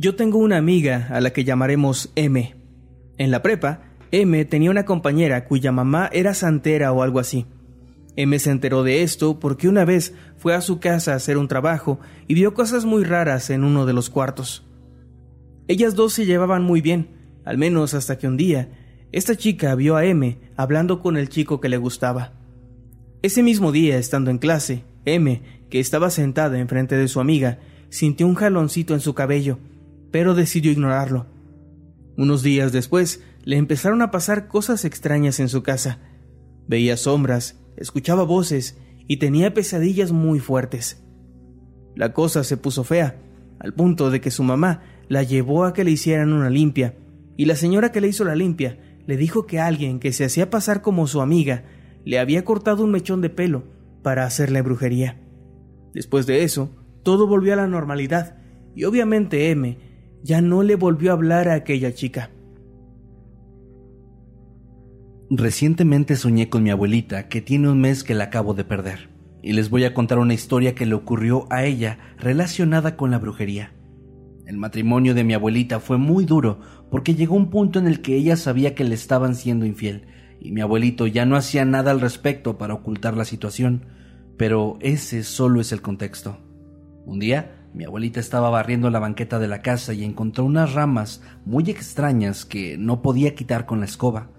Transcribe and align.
Yo 0.00 0.14
tengo 0.14 0.38
una 0.38 0.58
amiga 0.58 1.08
a 1.10 1.20
la 1.20 1.32
que 1.32 1.42
llamaremos 1.42 2.12
M. 2.14 2.54
En 3.16 3.32
la 3.32 3.42
prepa, 3.42 3.80
M 4.12 4.44
tenía 4.44 4.70
una 4.70 4.84
compañera 4.84 5.44
cuya 5.44 5.72
mamá 5.72 6.08
era 6.12 6.34
santera 6.34 6.92
o 6.92 7.02
algo 7.02 7.18
así. 7.18 7.46
M 8.14 8.38
se 8.38 8.52
enteró 8.52 8.84
de 8.84 9.02
esto 9.02 9.40
porque 9.40 9.66
una 9.66 9.84
vez 9.84 10.14
fue 10.36 10.54
a 10.54 10.60
su 10.60 10.78
casa 10.78 11.14
a 11.14 11.16
hacer 11.16 11.36
un 11.36 11.48
trabajo 11.48 11.98
y 12.28 12.34
vio 12.34 12.54
cosas 12.54 12.84
muy 12.84 13.02
raras 13.02 13.50
en 13.50 13.64
uno 13.64 13.86
de 13.86 13.92
los 13.92 14.08
cuartos. 14.08 14.64
Ellas 15.66 15.96
dos 15.96 16.12
se 16.12 16.26
llevaban 16.26 16.62
muy 16.62 16.80
bien, 16.80 17.08
al 17.44 17.58
menos 17.58 17.92
hasta 17.94 18.18
que 18.18 18.28
un 18.28 18.36
día, 18.36 18.68
esta 19.10 19.34
chica 19.34 19.74
vio 19.74 19.96
a 19.96 20.04
M 20.04 20.38
hablando 20.54 21.02
con 21.02 21.16
el 21.16 21.28
chico 21.28 21.60
que 21.60 21.68
le 21.68 21.76
gustaba. 21.76 22.34
Ese 23.22 23.42
mismo 23.42 23.72
día, 23.72 23.98
estando 23.98 24.30
en 24.30 24.38
clase, 24.38 24.84
M, 25.06 25.42
que 25.68 25.80
estaba 25.80 26.08
sentada 26.10 26.60
enfrente 26.60 26.96
de 26.96 27.08
su 27.08 27.18
amiga, 27.18 27.58
sintió 27.88 28.28
un 28.28 28.36
jaloncito 28.36 28.94
en 28.94 29.00
su 29.00 29.12
cabello, 29.14 29.58
pero 30.10 30.34
decidió 30.34 30.72
ignorarlo. 30.72 31.26
Unos 32.16 32.42
días 32.42 32.72
después, 32.72 33.22
le 33.44 33.56
empezaron 33.56 34.02
a 34.02 34.10
pasar 34.10 34.48
cosas 34.48 34.84
extrañas 34.84 35.40
en 35.40 35.48
su 35.48 35.62
casa. 35.62 36.00
Veía 36.66 36.96
sombras, 36.96 37.58
escuchaba 37.76 38.24
voces 38.24 38.78
y 39.06 39.18
tenía 39.18 39.54
pesadillas 39.54 40.12
muy 40.12 40.38
fuertes. 40.40 41.02
La 41.94 42.12
cosa 42.12 42.44
se 42.44 42.56
puso 42.56 42.84
fea, 42.84 43.20
al 43.58 43.72
punto 43.74 44.10
de 44.10 44.20
que 44.20 44.30
su 44.30 44.42
mamá 44.42 44.82
la 45.08 45.22
llevó 45.22 45.64
a 45.64 45.72
que 45.72 45.84
le 45.84 45.90
hicieran 45.90 46.32
una 46.32 46.50
limpia, 46.50 46.94
y 47.36 47.46
la 47.46 47.56
señora 47.56 47.92
que 47.92 48.00
le 48.00 48.08
hizo 48.08 48.24
la 48.24 48.34
limpia 48.34 48.78
le 49.06 49.16
dijo 49.16 49.46
que 49.46 49.58
alguien 49.58 50.00
que 50.00 50.12
se 50.12 50.24
hacía 50.24 50.50
pasar 50.50 50.82
como 50.82 51.06
su 51.06 51.22
amiga 51.22 51.64
le 52.04 52.18
había 52.18 52.44
cortado 52.44 52.84
un 52.84 52.90
mechón 52.90 53.20
de 53.20 53.30
pelo 53.30 53.64
para 54.02 54.24
hacerle 54.24 54.60
brujería. 54.60 55.20
Después 55.94 56.26
de 56.26 56.42
eso, 56.42 56.70
todo 57.02 57.26
volvió 57.26 57.54
a 57.54 57.56
la 57.56 57.66
normalidad, 57.66 58.36
y 58.74 58.84
obviamente 58.84 59.50
M 59.50 59.87
ya 60.22 60.40
no 60.40 60.62
le 60.62 60.76
volvió 60.76 61.10
a 61.10 61.14
hablar 61.14 61.48
a 61.48 61.54
aquella 61.54 61.92
chica. 61.94 62.30
Recientemente 65.30 66.16
soñé 66.16 66.48
con 66.48 66.62
mi 66.62 66.70
abuelita, 66.70 67.28
que 67.28 67.42
tiene 67.42 67.68
un 67.68 67.80
mes 67.80 68.02
que 68.02 68.14
la 68.14 68.24
acabo 68.24 68.54
de 68.54 68.64
perder, 68.64 69.10
y 69.42 69.52
les 69.52 69.68
voy 69.68 69.84
a 69.84 69.92
contar 69.92 70.18
una 70.18 70.34
historia 70.34 70.74
que 70.74 70.86
le 70.86 70.94
ocurrió 70.94 71.46
a 71.50 71.64
ella 71.64 71.98
relacionada 72.18 72.96
con 72.96 73.10
la 73.10 73.18
brujería. 73.18 73.72
El 74.46 74.56
matrimonio 74.56 75.14
de 75.14 75.24
mi 75.24 75.34
abuelita 75.34 75.80
fue 75.80 75.98
muy 75.98 76.24
duro 76.24 76.60
porque 76.90 77.14
llegó 77.14 77.36
un 77.36 77.50
punto 77.50 77.78
en 77.78 77.86
el 77.86 78.00
que 78.00 78.16
ella 78.16 78.36
sabía 78.36 78.74
que 78.74 78.84
le 78.84 78.94
estaban 78.94 79.34
siendo 79.34 79.66
infiel, 79.66 80.06
y 80.40 80.52
mi 80.52 80.62
abuelito 80.62 81.06
ya 81.06 81.26
no 81.26 81.36
hacía 81.36 81.66
nada 81.66 81.90
al 81.90 82.00
respecto 82.00 82.56
para 82.56 82.72
ocultar 82.72 83.14
la 83.14 83.26
situación, 83.26 83.84
pero 84.38 84.78
ese 84.80 85.24
solo 85.24 85.60
es 85.60 85.72
el 85.72 85.82
contexto. 85.82 86.38
Un 87.04 87.18
día, 87.18 87.57
mi 87.74 87.84
abuelita 87.84 88.20
estaba 88.20 88.50
barriendo 88.50 88.90
la 88.90 88.98
banqueta 88.98 89.38
de 89.38 89.48
la 89.48 89.62
casa 89.62 89.92
y 89.92 90.04
encontró 90.04 90.44
unas 90.44 90.72
ramas 90.72 91.22
muy 91.44 91.70
extrañas 91.70 92.44
que 92.44 92.78
no 92.78 93.02
podía 93.02 93.34
quitar 93.34 93.66
con 93.66 93.80
la 93.80 93.86
escoba. 93.86 94.30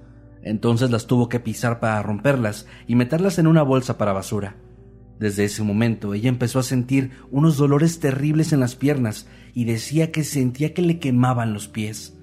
Entonces 0.41 0.89
las 0.89 1.05
tuvo 1.05 1.29
que 1.29 1.39
pisar 1.39 1.79
para 1.79 2.01
romperlas 2.01 2.65
y 2.87 2.95
meterlas 2.95 3.39
en 3.39 3.47
una 3.47 3.61
bolsa 3.61 3.97
para 3.97 4.13
basura. 4.13 4.55
Desde 5.19 5.43
ese 5.43 5.63
momento 5.63 6.13
ella 6.13 6.29
empezó 6.29 6.59
a 6.59 6.63
sentir 6.63 7.11
unos 7.29 7.57
dolores 7.57 7.99
terribles 7.99 8.53
en 8.53 8.61
las 8.61 8.75
piernas 8.75 9.27
y 9.53 9.65
decía 9.65 10.11
que 10.11 10.23
sentía 10.23 10.73
que 10.73 10.81
le 10.81 10.99
quemaban 10.99 11.53
los 11.53 11.67
pies. 11.67 12.17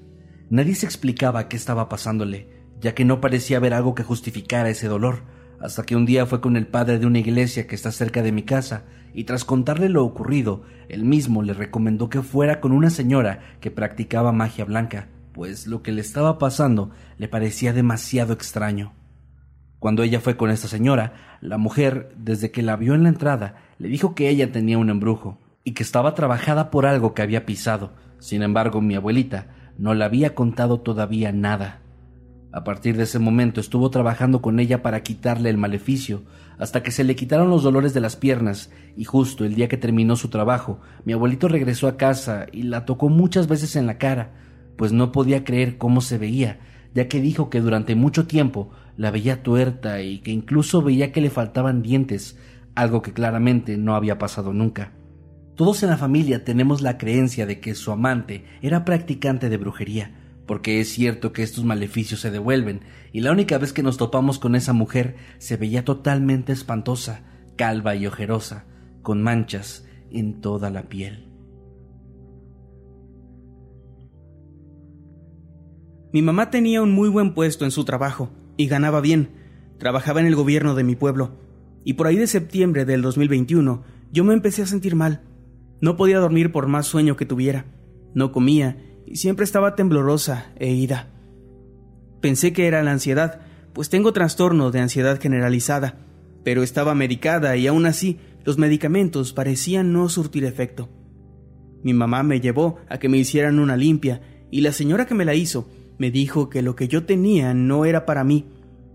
Nadie 0.49 0.75
se 0.75 0.87
explicaba 0.87 1.49
qué 1.49 1.57
estaba 1.57 1.89
pasándole, 1.89 2.49
ya 2.81 2.95
que 2.95 3.05
no 3.05 3.21
parecía 3.21 3.59
haber 3.59 3.75
algo 3.75 3.95
que 3.95 4.03
justificara 4.03 4.71
ese 4.71 4.89
dolor, 4.89 5.25
hasta 5.61 5.85
que 5.85 5.97
un 5.97 6.07
día 6.07 6.27
fue 6.27 6.41
con 6.41 6.57
el 6.57 6.67
padre 6.67 6.99
de 6.99 7.07
una 7.07 7.19
iglesia 7.19 7.67
que 7.67 7.75
está 7.75 7.91
cerca 7.91 8.23
de 8.23 8.33
mi 8.33 8.43
casa 8.43 8.85
y 9.15 9.25
tras 9.25 9.45
contarle 9.45 9.89
lo 9.89 10.05
ocurrido, 10.05 10.63
él 10.89 11.05
mismo 11.05 11.43
le 11.43 11.55
recomendó 11.55 12.09
que 12.09 12.23
fuera 12.23 12.61
con 12.61 12.73
una 12.73 12.91
señora 12.91 13.41
que 13.61 13.71
practicaba 13.71 14.33
magia 14.33 14.65
blanca, 14.65 15.09
pues 15.33 15.67
lo 15.67 15.83
que 15.83 15.93
le 15.93 16.03
estaba 16.03 16.39
pasando 16.39 16.91
le 17.19 17.29
parecía 17.29 17.73
demasiado 17.73 18.33
extraño. 18.33 18.93
Cuando 19.79 20.03
ella 20.03 20.21
fue 20.21 20.37
con 20.37 20.51
esta 20.51 20.69
señora, 20.69 21.39
la 21.41 21.59
mujer, 21.59 22.13
desde 22.17 22.51
que 22.51 22.63
la 22.63 22.77
vio 22.77 22.95
en 22.95 23.03
la 23.03 23.09
entrada, 23.09 23.57
le 23.79 23.89
dijo 23.89 24.15
que 24.15 24.29
ella 24.29 24.53
tenía 24.53 24.79
un 24.79 24.91
embrujo 24.91 25.39
y 25.65 25.73
que 25.73 25.83
estaba 25.83 26.15
trabajada 26.15 26.71
por 26.71 26.87
algo 26.87 27.15
que 27.15 27.23
había 27.23 27.47
pisado. 27.47 27.93
Sin 28.19 28.43
embargo, 28.43 28.81
mi 28.81 28.95
abuelita 28.95 29.49
no 29.79 29.95
le 29.95 30.05
había 30.05 30.35
contado 30.35 30.81
todavía 30.81 31.33
nada. 31.33 31.81
A 32.57 32.65
partir 32.65 32.97
de 32.97 33.03
ese 33.03 33.19
momento 33.19 33.61
estuvo 33.61 33.91
trabajando 33.91 34.41
con 34.41 34.61
ella 34.61 34.81
para 34.81 35.03
quitarle 35.03 35.51
el 35.51 35.59
maleficio, 35.59 36.23
hasta 36.57 36.83
que 36.83 36.91
se 36.91 37.05
le 37.05 37.15
quitaron 37.15 37.51
los 37.51 37.63
dolores 37.63 37.93
de 37.93 38.01
las 38.01 38.17
piernas, 38.17 38.71
y 38.97 39.05
justo 39.05 39.45
el 39.45 39.55
día 39.55 39.69
que 39.69 39.77
terminó 39.77 40.17
su 40.17 40.31
trabajo, 40.31 40.81
mi 41.05 41.13
abuelito 41.13 41.49
regresó 41.49 41.87
a 41.87 41.99
casa 41.99 42.47
y 42.51 42.63
la 42.63 42.87
tocó 42.87 43.11
muchas 43.11 43.47
veces 43.47 43.77
en 43.77 43.87
la 43.87 43.99
cara, 43.99 44.33
pues 44.79 44.91
no 44.91 45.13
podía 45.13 45.45
creer 45.45 45.77
cómo 45.77 46.01
se 46.01 46.17
veía, 46.17 46.61
ya 46.95 47.09
que 47.09 47.21
dijo 47.21 47.51
que 47.51 47.61
durante 47.61 47.95
mucho 47.95 48.27
tiempo 48.27 48.71
la 48.97 49.11
veía 49.11 49.43
tuerta 49.43 50.01
y 50.01 50.21
que 50.21 50.31
incluso 50.31 50.81
veía 50.81 51.13
que 51.13 51.21
le 51.21 51.29
faltaban 51.29 51.83
dientes, 51.83 52.39
algo 52.75 53.03
que 53.03 53.13
claramente 53.13 53.77
no 53.77 53.95
había 53.95 54.17
pasado 54.17 54.55
nunca. 54.55 54.93
Todos 55.57 55.83
en 55.83 55.91
la 55.91 55.99
familia 55.99 56.43
tenemos 56.43 56.81
la 56.81 56.97
creencia 56.97 57.45
de 57.45 57.61
que 57.61 57.75
su 57.75 57.93
amante 57.93 58.47
era 58.63 58.87
practicante 58.87 59.51
de 59.51 59.59
brujería, 59.59 60.26
porque 60.47 60.81
es 60.81 60.89
cierto 60.89 61.33
que 61.33 61.43
estos 61.43 61.65
maleficios 61.65 62.21
se 62.21 62.31
devuelven, 62.31 62.81
y 63.13 63.21
la 63.21 63.33
única 63.33 63.59
vez 63.59 63.73
que 63.73 63.83
nos 63.83 63.97
topamos 63.97 64.39
con 64.39 64.55
esa 64.55 64.73
mujer 64.73 65.17
se 65.39 65.57
veía 65.57 65.85
totalmente 65.85 66.53
espantosa, 66.53 67.25
calva 67.57 67.97
y 67.97 68.07
ojerosa, 68.07 68.65
con 69.03 69.23
manchas 69.23 69.87
en 70.11 70.41
toda 70.41 70.71
la 70.71 70.89
piel. 70.89 71.27
Mi 76.13 76.23
mamá 76.23 76.51
tenía 76.51 76.81
un 76.81 76.93
muy 76.93 77.09
buen 77.09 77.35
puesto 77.35 77.65
en 77.65 77.71
su 77.71 77.85
trabajo 77.85 78.31
y 78.57 78.69
ganaba 78.69 79.01
bien. 79.01 79.31
Trabajaba 79.79 80.21
en 80.21 80.27
el 80.27 80.35
gobierno 80.35 80.75
de 80.75 80.85
mi 80.85 80.97
pueblo. 80.97 81.39
Y 81.85 81.95
por 81.95 82.07
ahí 82.07 82.17
de 82.17 82.27
septiembre 82.27 82.85
del 82.85 83.03
2021 83.03 83.85
yo 84.13 84.25
me 84.25 84.33
empecé 84.33 84.63
a 84.63 84.67
sentir 84.67 84.95
mal. 84.95 85.23
No 85.81 85.97
podía 85.97 86.19
dormir 86.19 86.53
por 86.53 86.69
más 86.69 86.87
sueño 86.87 87.17
que 87.17 87.27
tuviera. 87.27 87.67
No 88.15 88.33
comía 88.33 88.79
y 89.07 89.17
siempre 89.17 89.45
estaba 89.45 89.77
temblorosa 89.77 90.53
e 90.57 90.73
ida. 90.73 91.09
Pensé 92.21 92.53
que 92.53 92.67
era 92.67 92.83
la 92.83 92.93
ansiedad, 92.93 93.41
pues 93.73 93.89
tengo 93.89 94.13
trastorno 94.13 94.71
de 94.71 94.81
ansiedad 94.81 95.21
generalizada, 95.21 95.99
pero 96.43 96.63
estaba 96.63 96.95
medicada 96.95 97.57
y 97.57 97.67
aún 97.67 97.87
así 97.87 98.19
los 98.45 98.59
medicamentos 98.59 99.33
parecían 99.33 99.93
no 99.93 100.09
surtir 100.09 100.45
efecto. 100.45 100.89
Mi 101.83 101.93
mamá 101.95 102.23
me 102.23 102.41
llevó 102.41 102.79
a 102.89 102.99
que 102.99 103.09
me 103.09 103.19
hicieran 103.19 103.59
una 103.59 103.77
limpia 103.77 104.23
y 104.51 104.61
la 104.61 104.73
señora 104.73 105.07
que 105.07 105.15
me 105.15 105.25
la 105.25 105.35
hizo 105.35 105.69
me 105.99 106.11
dijo 106.11 106.51
que 106.51 106.63
lo 106.63 106.77
que 106.77 106.89
yo 106.89 107.05
tenía 107.05 107.55
no 107.55 107.85
era 107.85 108.07
para 108.07 108.25
mí, 108.25 108.47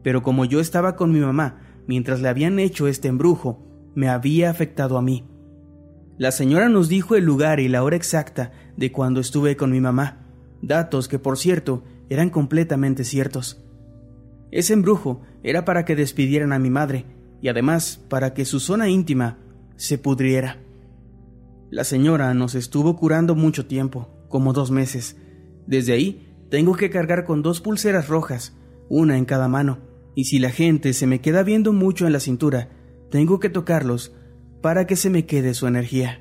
pero 0.04 0.24
como 0.24 0.46
yo 0.46 0.60
estaba 0.60 0.96
con 0.96 1.12
mi 1.12 1.20
mamá 1.20 1.62
mientras 1.88 2.22
le 2.22 2.30
habían 2.30 2.60
hecho 2.60 2.88
este 2.88 3.08
embrujo, 3.08 3.68
me 3.96 4.08
había 4.08 4.50
afectado 4.50 4.98
a 4.98 5.02
mí. 5.02 5.26
La 6.18 6.32
señora 6.32 6.70
nos 6.70 6.88
dijo 6.88 7.16
el 7.16 7.26
lugar 7.26 7.60
y 7.60 7.68
la 7.68 7.84
hora 7.84 7.96
exacta 7.96 8.52
de 8.82 8.92
cuando 8.92 9.20
estuve 9.20 9.56
con 9.56 9.70
mi 9.70 9.80
mamá, 9.80 10.26
datos 10.64 11.08
que 11.08 11.20
por 11.20 11.38
cierto 11.38 11.84
eran 12.10 12.32
completamente 12.32 13.04
ciertos. 13.04 13.64
Ese 14.50 14.74
embrujo 14.74 15.22
era 15.44 15.66
para 15.66 15.86
que 15.86 15.96
despidieran 15.96 16.52
a 16.52 16.58
mi 16.58 16.72
madre 16.72 17.06
y 17.44 17.50
además 17.50 18.04
para 18.10 18.34
que 18.34 18.44
su 18.44 18.60
zona 18.60 18.90
íntima 18.90 19.38
se 19.76 20.00
pudriera. 20.00 20.58
La 21.70 21.84
señora 21.84 22.34
nos 22.34 22.56
estuvo 22.56 22.98
curando 22.98 23.36
mucho 23.36 23.68
tiempo, 23.68 24.10
como 24.30 24.52
dos 24.52 24.72
meses. 24.72 25.16
Desde 25.68 25.94
ahí 25.94 26.34
tengo 26.50 26.74
que 26.74 26.90
cargar 26.90 27.24
con 27.24 27.44
dos 27.44 27.62
pulseras 27.62 28.08
rojas, 28.08 28.58
una 28.90 29.16
en 29.16 29.26
cada 29.26 29.48
mano, 29.48 29.78
y 30.16 30.24
si 30.24 30.40
la 30.40 30.50
gente 30.50 30.94
se 30.94 31.06
me 31.06 31.22
queda 31.22 31.44
viendo 31.44 31.72
mucho 31.72 32.08
en 32.08 32.14
la 32.14 32.20
cintura, 32.20 32.70
tengo 33.12 33.40
que 33.40 33.50
tocarlos 33.50 34.12
para 34.60 34.88
que 34.88 34.96
se 34.96 35.12
me 35.12 35.28
quede 35.28 35.54
su 35.54 35.68
energía. 35.68 36.21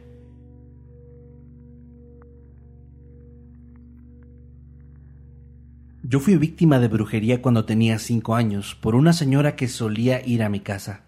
Yo 6.10 6.18
fui 6.18 6.36
víctima 6.36 6.80
de 6.80 6.88
brujería 6.88 7.40
cuando 7.40 7.66
tenía 7.66 7.96
cinco 8.00 8.34
años 8.34 8.74
por 8.74 8.96
una 8.96 9.12
señora 9.12 9.54
que 9.54 9.68
solía 9.68 10.26
ir 10.26 10.42
a 10.42 10.48
mi 10.48 10.58
casa. 10.58 11.04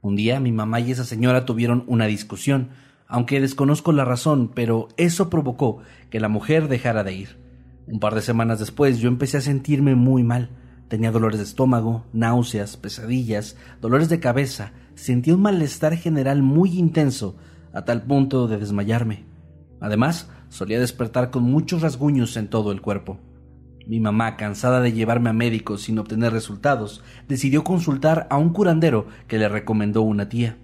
Un 0.00 0.16
día 0.16 0.40
mi 0.40 0.52
mamá 0.52 0.80
y 0.80 0.90
esa 0.90 1.04
señora 1.04 1.44
tuvieron 1.44 1.84
una 1.86 2.06
discusión, 2.06 2.70
aunque 3.06 3.42
desconozco 3.42 3.92
la 3.92 4.06
razón, 4.06 4.50
pero 4.54 4.88
eso 4.96 5.28
provocó 5.28 5.80
que 6.08 6.18
la 6.18 6.30
mujer 6.30 6.68
dejara 6.68 7.04
de 7.04 7.12
ir. 7.12 7.36
Un 7.86 8.00
par 8.00 8.14
de 8.14 8.22
semanas 8.22 8.58
después 8.58 9.00
yo 9.00 9.08
empecé 9.08 9.36
a 9.36 9.42
sentirme 9.42 9.94
muy 9.94 10.22
mal. 10.22 10.48
Tenía 10.88 11.12
dolores 11.12 11.40
de 11.40 11.44
estómago, 11.44 12.06
náuseas, 12.14 12.78
pesadillas, 12.78 13.54
dolores 13.82 14.08
de 14.08 14.18
cabeza, 14.18 14.72
sentía 14.94 15.34
un 15.34 15.42
malestar 15.42 15.94
general 15.94 16.42
muy 16.42 16.78
intenso, 16.78 17.36
a 17.74 17.84
tal 17.84 18.04
punto 18.04 18.48
de 18.48 18.56
desmayarme. 18.56 19.26
Además, 19.78 20.30
solía 20.48 20.80
despertar 20.80 21.30
con 21.30 21.42
muchos 21.42 21.82
rasguños 21.82 22.34
en 22.38 22.48
todo 22.48 22.72
el 22.72 22.80
cuerpo. 22.80 23.18
Mi 23.88 24.00
mamá, 24.00 24.36
cansada 24.36 24.82
de 24.82 24.92
llevarme 24.92 25.30
a 25.30 25.32
médicos 25.32 25.80
sin 25.80 25.98
obtener 25.98 26.30
resultados, 26.30 27.02
decidió 27.26 27.64
consultar 27.64 28.26
a 28.28 28.36
un 28.36 28.50
curandero 28.50 29.06
que 29.26 29.38
le 29.38 29.48
recomendó 29.48 30.02
una 30.02 30.28
tía. 30.28 30.58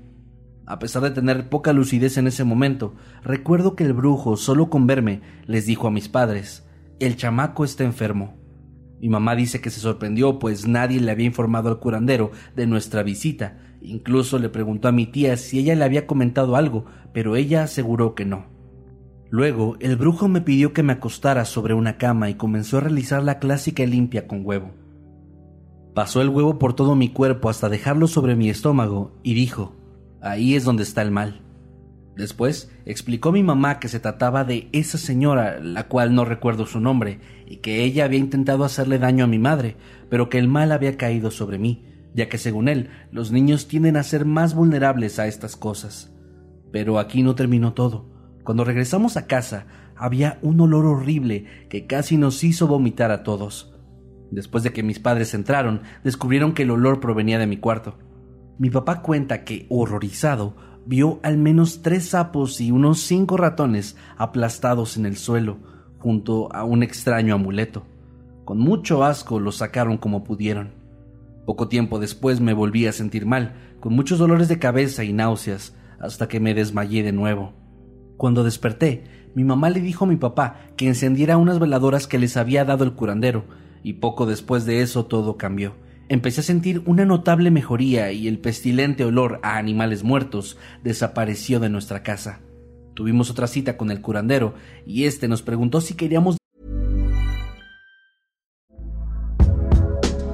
A 0.67 0.79
pesar 0.79 1.03
de 1.03 1.11
tener 1.11 1.49
poca 1.49 1.73
lucidez 1.73 2.19
en 2.19 2.27
ese 2.27 2.45
momento, 2.45 2.97
recuerdo 3.23 3.77
que 3.77 3.85
el 3.85 3.95
brujo, 3.95 4.37
solo 4.37 4.69
con 4.69 4.87
verme, 4.87 5.23
les 5.47 5.65
dijo 5.65 5.87
a 5.87 5.91
mis 5.91 6.11
padres, 6.11 6.67
el 7.01 7.17
chamaco 7.17 7.65
está 7.65 7.83
enfermo. 7.83 8.37
Mi 9.01 9.09
mamá 9.09 9.35
dice 9.35 9.63
que 9.63 9.71
se 9.71 9.81
sorprendió, 9.81 10.39
pues 10.39 10.69
nadie 10.69 11.01
le 11.01 11.11
había 11.11 11.27
informado 11.27 11.71
al 11.71 11.79
curandero 11.79 12.31
de 12.55 12.67
nuestra 12.67 13.03
visita. 13.03 13.57
Incluso 13.81 14.39
le 14.39 14.51
preguntó 14.51 14.89
a 14.89 14.93
mi 14.93 15.07
tía 15.07 15.39
si 15.39 15.59
ella 15.59 15.75
le 15.75 15.85
había 15.85 16.07
comentado 16.07 16.57
algo, 16.57 16.85
pero 17.15 17.37
ella 17.37 17.63
aseguró 17.63 18.15
que 18.15 18.27
no. 18.27 18.54
Luego, 19.31 19.77
el 19.81 19.97
brujo 19.97 20.29
me 20.29 20.41
pidió 20.41 20.73
que 20.73 20.83
me 20.83 20.93
acostara 20.93 21.45
sobre 21.45 21.75
una 21.75 21.97
cama 21.99 22.31
y 22.31 22.35
comenzó 22.35 22.79
a 22.79 22.81
realizar 22.81 23.23
la 23.23 23.39
clásica 23.39 23.85
limpia 23.85 24.27
con 24.27 24.45
huevo. 24.45 24.71
Pasó 25.95 26.21
el 26.21 26.29
huevo 26.29 26.59
por 26.59 26.75
todo 26.75 26.95
mi 26.95 27.09
cuerpo 27.09 27.49
hasta 27.49 27.69
dejarlo 27.69 28.07
sobre 28.07 28.37
mi 28.37 28.51
estómago 28.51 29.13
y 29.23 29.35
dijo, 29.35 29.77
ahí 30.21 30.55
es 30.55 30.65
donde 30.65 30.83
está 30.83 31.03
el 31.03 31.11
mal. 31.11 31.41
Después 32.17 32.71
explicó 32.85 33.31
a 33.31 33.33
mi 33.33 33.43
mamá 33.43 33.81
que 33.81 33.89
se 33.89 33.99
trataba 33.99 34.45
de 34.45 34.69
esa 34.73 34.99
señora, 34.99 35.59
la 35.61 35.89
cual 35.89 36.15
no 36.15 36.25
recuerdo 36.25 36.67
su 36.67 36.79
nombre, 36.79 37.19
y 37.47 37.57
que 37.57 37.83
ella 37.83 38.05
había 38.05 38.21
intentado 38.21 38.65
hacerle 38.65 38.99
daño 38.99 39.25
a 39.25 39.29
mi 39.29 39.39
madre, 39.39 39.77
pero 40.11 40.29
que 40.29 40.39
el 40.39 40.47
mal 40.47 40.71
había 40.71 40.97
caído 40.97 41.33
sobre 41.33 41.59
mí, 41.59 41.85
ya 42.15 42.29
que 42.29 42.39
según 42.39 42.69
él, 42.69 42.91
los 43.11 43.33
niños 43.33 43.67
tienden 43.67 43.97
a 43.97 44.05
ser 44.05 44.27
más 44.27 44.55
vulnerables 44.55 45.19
a 45.19 45.27
estas 45.27 45.57
cosas. 45.57 46.13
Pero 46.71 47.01
aquí 47.01 47.23
no 47.23 47.35
terminó 47.35 47.73
todo. 47.73 48.14
Cuando 48.45 48.65
regresamos 48.65 49.17
a 49.17 49.27
casa, 49.27 49.67
había 49.97 50.39
un 50.43 50.61
olor 50.61 50.85
horrible 50.85 51.47
que 51.71 51.87
casi 51.87 52.19
nos 52.19 52.45
hizo 52.45 52.67
vomitar 52.67 53.11
a 53.11 53.23
todos. 53.23 53.75
Después 54.31 54.63
de 54.63 54.73
que 54.73 54.83
mis 54.83 54.99
padres 54.99 55.33
entraron, 55.33 55.81
descubrieron 56.03 56.53
que 56.53 56.65
el 56.65 56.71
olor 56.71 57.01
provenía 57.01 57.39
de 57.39 57.47
mi 57.47 57.57
cuarto. 57.57 57.97
Mi 58.59 58.69
papá 58.69 59.01
cuenta 59.01 59.45
que, 59.45 59.67
horrorizado, 59.71 60.57
vio 60.87 61.21
al 61.23 61.39
menos 61.39 61.81
tres 61.81 62.11
sapos 62.11 62.61
y 62.61 62.71
unos 62.71 63.01
cinco 63.01 63.39
ratones 63.39 63.97
aplastados 64.19 64.99
en 64.99 65.07
el 65.07 65.17
suelo, 65.17 65.57
junto 65.99 66.55
a 66.55 66.65
un 66.65 66.83
extraño 66.83 67.35
amuleto. 67.35 67.87
Con 68.45 68.59
mucho 68.59 69.05
asco 69.05 69.41
los 69.41 69.57
sacaron 69.57 69.97
como 69.97 70.23
pudieron. 70.23 70.75
Poco 71.47 71.69
tiempo 71.69 71.99
después 71.99 72.41
me 72.41 72.53
volví 72.53 72.87
a 72.87 72.93
sentir 72.93 73.25
mal, 73.25 73.55
con 73.81 73.95
muchos 73.95 74.19
dolores 74.19 74.49
de 74.49 74.59
cabeza 74.59 75.03
y 75.03 75.15
náuseas, 75.15 75.75
hasta 75.99 76.29
que 76.29 76.41
me 76.41 76.53
desmayé 76.53 77.03
de 77.03 77.13
nuevo. 77.13 77.64
Cuando 78.17 78.45
desperté, 78.45 79.05
mi 79.35 79.45
mamá 79.45 79.71
le 79.71 79.81
dijo 79.81 80.05
a 80.05 80.09
mi 80.09 80.17
papá 80.17 80.61
que 80.77 80.87
encendiera 80.87 81.37
unas 81.37 81.59
veladoras 81.59 82.07
que 82.07 82.19
les 82.19 82.37
había 82.37 82.65
dado 82.65 82.85
el 82.85 82.93
curandero, 82.93 83.45
y 83.83 83.95
poco 83.95 84.27
después 84.27 84.65
de 84.65 84.81
eso 84.81 85.07
todo 85.07 85.37
cambió. 85.37 85.75
Empecé 86.09 86.41
a 86.41 86.45
sentir 86.45 86.83
una 86.87 87.05
notable 87.05 87.51
mejoría 87.51 88.13
y 88.13 88.29
el 88.29 88.39
pestilente 88.39 89.05
olor 89.05 89.41
a 89.43 89.57
animales 89.57 90.05
muertos 90.05 90.59
desapareció 90.83 91.61
de 91.61 91.71
nuestra 91.71 92.03
casa. 92.03 92.41
Tuvimos 92.95 93.31
otra 93.31 93.47
cita 93.47 93.77
con 93.77 93.91
el 93.91 94.01
curandero 94.01 94.55
y 94.87 95.05
este 95.05 95.29
nos 95.29 95.43
preguntó 95.43 95.81
si 95.81 95.95
queríamos 95.95 96.37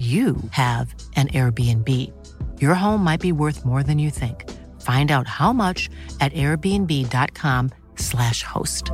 you 0.00 0.36
have 0.52 0.94
an 1.16 1.28
Airbnb. 1.28 2.10
Your 2.58 2.74
home 2.74 3.04
might 3.04 3.20
be 3.20 3.32
worth 3.32 3.66
more 3.66 3.82
than 3.82 3.98
you 3.98 4.10
think. 4.10 4.48
Find 4.80 5.10
out 5.10 5.26
how 5.26 5.52
much 5.52 5.90
at 6.20 6.32
airbnb.com/slash 6.32 8.42
host. 8.42 8.90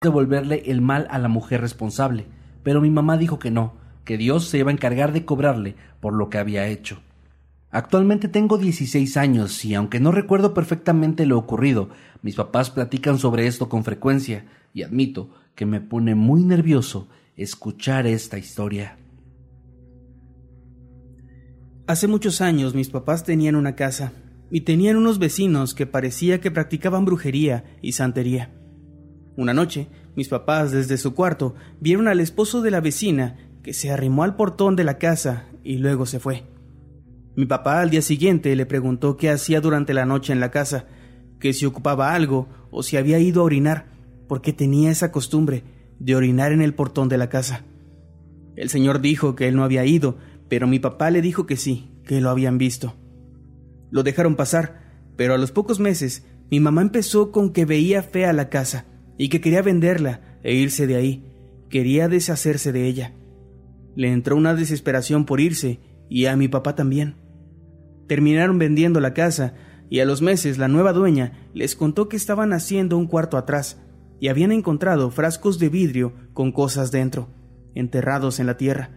devolverle 0.00 0.62
el 0.66 0.80
mal 0.80 1.08
a 1.10 1.18
la 1.18 1.26
mujer 1.26 1.60
responsable, 1.60 2.26
pero 2.62 2.80
mi 2.80 2.88
mamá 2.88 3.16
dijo 3.16 3.40
que 3.40 3.50
no, 3.50 3.72
que 4.04 4.16
Dios 4.16 4.48
se 4.48 4.58
iba 4.58 4.70
a 4.70 4.72
encargar 4.72 5.12
de 5.12 5.24
cobrarle 5.24 5.74
por 6.00 6.12
lo 6.12 6.30
que 6.30 6.38
había 6.38 6.68
hecho. 6.68 7.00
Actualmente 7.70 8.28
tengo 8.28 8.58
16 8.58 9.16
años 9.16 9.64
y 9.64 9.74
aunque 9.74 9.98
no 9.98 10.12
recuerdo 10.12 10.54
perfectamente 10.54 11.26
lo 11.26 11.36
ocurrido, 11.36 11.90
mis 12.22 12.36
papás 12.36 12.70
platican 12.70 13.18
sobre 13.18 13.46
esto 13.46 13.68
con 13.68 13.84
frecuencia 13.84 14.46
y 14.72 14.84
admito 14.84 15.30
que 15.58 15.66
me 15.66 15.80
pone 15.80 16.14
muy 16.14 16.44
nervioso 16.44 17.08
escuchar 17.34 18.06
esta 18.06 18.38
historia. 18.38 18.96
Hace 21.88 22.06
muchos 22.06 22.40
años 22.40 22.76
mis 22.76 22.90
papás 22.90 23.24
tenían 23.24 23.56
una 23.56 23.74
casa 23.74 24.12
y 24.52 24.60
tenían 24.60 24.96
unos 24.96 25.18
vecinos 25.18 25.74
que 25.74 25.84
parecía 25.84 26.40
que 26.40 26.52
practicaban 26.52 27.04
brujería 27.04 27.64
y 27.82 27.90
santería. 27.90 28.54
Una 29.36 29.52
noche, 29.52 29.88
mis 30.14 30.28
papás 30.28 30.70
desde 30.70 30.96
su 30.96 31.12
cuarto 31.12 31.56
vieron 31.80 32.06
al 32.06 32.20
esposo 32.20 32.62
de 32.62 32.70
la 32.70 32.80
vecina 32.80 33.36
que 33.64 33.74
se 33.74 33.90
arrimó 33.90 34.22
al 34.22 34.36
portón 34.36 34.76
de 34.76 34.84
la 34.84 34.98
casa 34.98 35.46
y 35.64 35.78
luego 35.78 36.06
se 36.06 36.20
fue. 36.20 36.44
Mi 37.34 37.46
papá 37.46 37.80
al 37.80 37.90
día 37.90 38.02
siguiente 38.02 38.54
le 38.54 38.64
preguntó 38.64 39.16
qué 39.16 39.28
hacía 39.28 39.60
durante 39.60 39.92
la 39.92 40.06
noche 40.06 40.32
en 40.32 40.38
la 40.38 40.52
casa, 40.52 40.86
que 41.40 41.52
si 41.52 41.66
ocupaba 41.66 42.14
algo 42.14 42.46
o 42.70 42.84
si 42.84 42.96
había 42.96 43.18
ido 43.18 43.40
a 43.40 43.46
orinar 43.46 43.97
porque 44.28 44.52
tenía 44.52 44.90
esa 44.90 45.10
costumbre 45.10 45.64
de 45.98 46.14
orinar 46.14 46.52
en 46.52 46.62
el 46.62 46.74
portón 46.74 47.08
de 47.08 47.18
la 47.18 47.28
casa. 47.28 47.64
El 48.54 48.68
señor 48.68 49.00
dijo 49.00 49.34
que 49.34 49.48
él 49.48 49.56
no 49.56 49.64
había 49.64 49.84
ido, 49.84 50.18
pero 50.48 50.66
mi 50.66 50.78
papá 50.78 51.10
le 51.10 51.22
dijo 51.22 51.46
que 51.46 51.56
sí, 51.56 51.90
que 52.04 52.20
lo 52.20 52.30
habían 52.30 52.58
visto. 52.58 52.94
Lo 53.90 54.02
dejaron 54.02 54.36
pasar, 54.36 54.82
pero 55.16 55.34
a 55.34 55.38
los 55.38 55.50
pocos 55.50 55.80
meses 55.80 56.26
mi 56.50 56.60
mamá 56.60 56.82
empezó 56.82 57.32
con 57.32 57.52
que 57.52 57.64
veía 57.64 58.02
fea 58.02 58.32
la 58.32 58.48
casa 58.48 58.86
y 59.16 59.28
que 59.28 59.40
quería 59.40 59.62
venderla 59.62 60.38
e 60.42 60.54
irse 60.54 60.86
de 60.86 60.96
ahí, 60.96 61.24
quería 61.68 62.08
deshacerse 62.08 62.72
de 62.72 62.86
ella. 62.86 63.12
Le 63.96 64.12
entró 64.12 64.36
una 64.36 64.54
desesperación 64.54 65.24
por 65.24 65.40
irse 65.40 65.80
y 66.08 66.26
a 66.26 66.36
mi 66.36 66.48
papá 66.48 66.74
también. 66.74 67.16
Terminaron 68.06 68.58
vendiendo 68.58 69.00
la 69.00 69.12
casa 69.12 69.54
y 69.90 70.00
a 70.00 70.04
los 70.04 70.22
meses 70.22 70.58
la 70.58 70.68
nueva 70.68 70.92
dueña 70.92 71.32
les 71.54 71.74
contó 71.74 72.08
que 72.08 72.16
estaban 72.16 72.52
haciendo 72.52 72.96
un 72.96 73.06
cuarto 73.06 73.36
atrás 73.36 73.78
y 74.20 74.28
habían 74.28 74.52
encontrado 74.52 75.10
frascos 75.10 75.58
de 75.58 75.68
vidrio 75.68 76.12
con 76.32 76.52
cosas 76.52 76.90
dentro, 76.90 77.28
enterrados 77.74 78.40
en 78.40 78.46
la 78.46 78.56
tierra. 78.56 78.90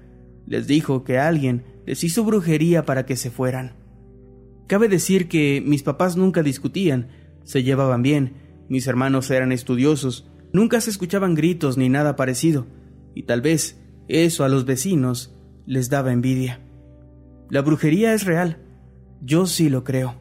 Les 0.48 0.68
dijo 0.68 1.04
que 1.04 1.20
alguien 1.20 1.64
les 1.86 2.04
hizo 2.04 2.24
brujería 2.24 2.86
para 2.86 3.06
que 3.06 3.16
se 3.16 3.30
fueran. 3.30 3.74
Cabe 4.68 4.88
decir 4.88 5.28
que 5.28 5.62
mis 5.66 5.84
papás 5.84 6.16
nunca 6.16 6.44
discutían, 6.44 7.10
se 7.44 7.64
llevaban 7.64 8.02
bien, 8.02 8.34
mis 8.70 8.88
hermanos 8.88 9.30
eran 9.30 9.52
estudiosos, 9.52 10.30
nunca 10.54 10.80
se 10.82 10.90
escuchaban 10.90 11.36
gritos 11.36 11.78
ni 11.78 11.90
nada 11.90 12.16
parecido, 12.16 12.68
y 13.14 13.24
tal 13.24 13.42
vez 13.42 13.80
eso 14.08 14.44
a 14.44 14.50
los 14.50 14.66
vecinos 14.66 15.36
les 15.66 15.90
daba 15.90 16.14
envidia. 16.14 16.60
La 17.50 17.62
brujería 17.62 18.14
es 18.14 18.26
real, 18.26 18.60
yo 19.22 19.46
sí 19.46 19.70
lo 19.70 19.84
creo. 19.84 20.16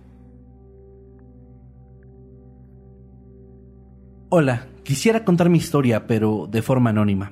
Hola, 4.30 4.68
quisiera 4.90 5.24
contar 5.24 5.50
mi 5.50 5.58
historia, 5.58 6.08
pero 6.08 6.48
de 6.50 6.62
forma 6.62 6.90
anónima. 6.90 7.30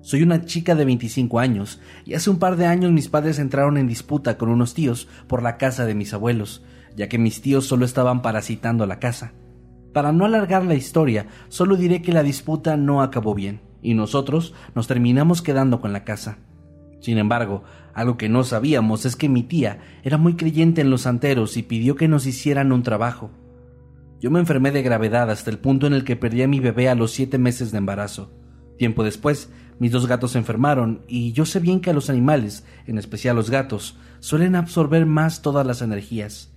Soy 0.00 0.22
una 0.22 0.44
chica 0.44 0.76
de 0.76 0.84
25 0.84 1.40
años 1.40 1.80
y 2.04 2.14
hace 2.14 2.30
un 2.30 2.38
par 2.38 2.54
de 2.54 2.66
años 2.66 2.92
mis 2.92 3.08
padres 3.08 3.40
entraron 3.40 3.78
en 3.78 3.88
disputa 3.88 4.38
con 4.38 4.48
unos 4.48 4.74
tíos 4.74 5.08
por 5.26 5.42
la 5.42 5.56
casa 5.56 5.86
de 5.86 5.96
mis 5.96 6.14
abuelos, 6.14 6.62
ya 6.94 7.08
que 7.08 7.18
mis 7.18 7.42
tíos 7.42 7.66
solo 7.66 7.84
estaban 7.84 8.22
parasitando 8.22 8.86
la 8.86 9.00
casa. 9.00 9.32
Para 9.92 10.12
no 10.12 10.24
alargar 10.24 10.64
la 10.64 10.76
historia, 10.76 11.26
solo 11.48 11.74
diré 11.74 12.00
que 12.00 12.12
la 12.12 12.22
disputa 12.22 12.76
no 12.76 13.02
acabó 13.02 13.34
bien 13.34 13.60
y 13.82 13.94
nosotros 13.94 14.54
nos 14.76 14.86
terminamos 14.86 15.42
quedando 15.42 15.80
con 15.80 15.92
la 15.92 16.04
casa. 16.04 16.38
Sin 17.00 17.18
embargo, 17.18 17.64
algo 17.92 18.18
que 18.18 18.28
no 18.28 18.44
sabíamos 18.44 19.04
es 19.04 19.16
que 19.16 19.28
mi 19.28 19.42
tía 19.42 19.80
era 20.04 20.16
muy 20.16 20.36
creyente 20.36 20.80
en 20.80 20.90
los 20.90 21.00
santeros 21.00 21.56
y 21.56 21.64
pidió 21.64 21.96
que 21.96 22.06
nos 22.06 22.24
hicieran 22.26 22.70
un 22.70 22.84
trabajo. 22.84 23.32
Yo 24.20 24.30
me 24.30 24.38
enfermé 24.38 24.70
de 24.70 24.82
gravedad 24.82 25.30
hasta 25.30 25.50
el 25.50 25.58
punto 25.58 25.86
en 25.86 25.94
el 25.94 26.04
que 26.04 26.14
perdí 26.14 26.42
a 26.42 26.48
mi 26.48 26.60
bebé 26.60 26.90
a 26.90 26.94
los 26.94 27.10
siete 27.10 27.38
meses 27.38 27.72
de 27.72 27.78
embarazo. 27.78 28.30
Tiempo 28.76 29.02
después, 29.02 29.50
mis 29.78 29.92
dos 29.92 30.06
gatos 30.06 30.32
se 30.32 30.38
enfermaron 30.38 31.02
y 31.08 31.32
yo 31.32 31.46
sé 31.46 31.58
bien 31.58 31.80
que 31.80 31.94
los 31.94 32.10
animales, 32.10 32.64
en 32.86 32.98
especial 32.98 33.36
los 33.36 33.48
gatos, 33.48 33.98
suelen 34.18 34.56
absorber 34.56 35.06
más 35.06 35.40
todas 35.40 35.66
las 35.66 35.80
energías. 35.80 36.52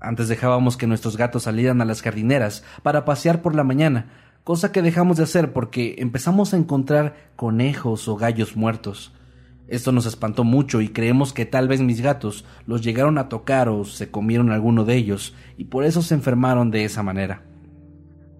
Antes 0.00 0.26
dejábamos 0.26 0.76
que 0.76 0.88
nuestros 0.88 1.16
gatos 1.16 1.44
salieran 1.44 1.80
a 1.80 1.84
las 1.84 2.02
jardineras 2.02 2.64
para 2.82 3.04
pasear 3.04 3.42
por 3.42 3.54
la 3.54 3.62
mañana, 3.62 4.10
cosa 4.42 4.72
que 4.72 4.82
dejamos 4.82 5.18
de 5.18 5.22
hacer 5.22 5.52
porque 5.52 5.94
empezamos 5.98 6.52
a 6.52 6.56
encontrar 6.56 7.30
conejos 7.36 8.08
o 8.08 8.16
gallos 8.16 8.56
muertos. 8.56 9.12
Esto 9.72 9.90
nos 9.90 10.04
espantó 10.04 10.44
mucho 10.44 10.82
y 10.82 10.90
creemos 10.90 11.32
que 11.32 11.46
tal 11.46 11.66
vez 11.66 11.80
mis 11.80 12.02
gatos 12.02 12.44
los 12.66 12.82
llegaron 12.82 13.16
a 13.16 13.30
tocar 13.30 13.70
o 13.70 13.86
se 13.86 14.10
comieron 14.10 14.50
alguno 14.50 14.84
de 14.84 14.96
ellos 14.96 15.34
y 15.56 15.64
por 15.64 15.84
eso 15.86 16.02
se 16.02 16.12
enfermaron 16.12 16.70
de 16.70 16.84
esa 16.84 17.02
manera. 17.02 17.44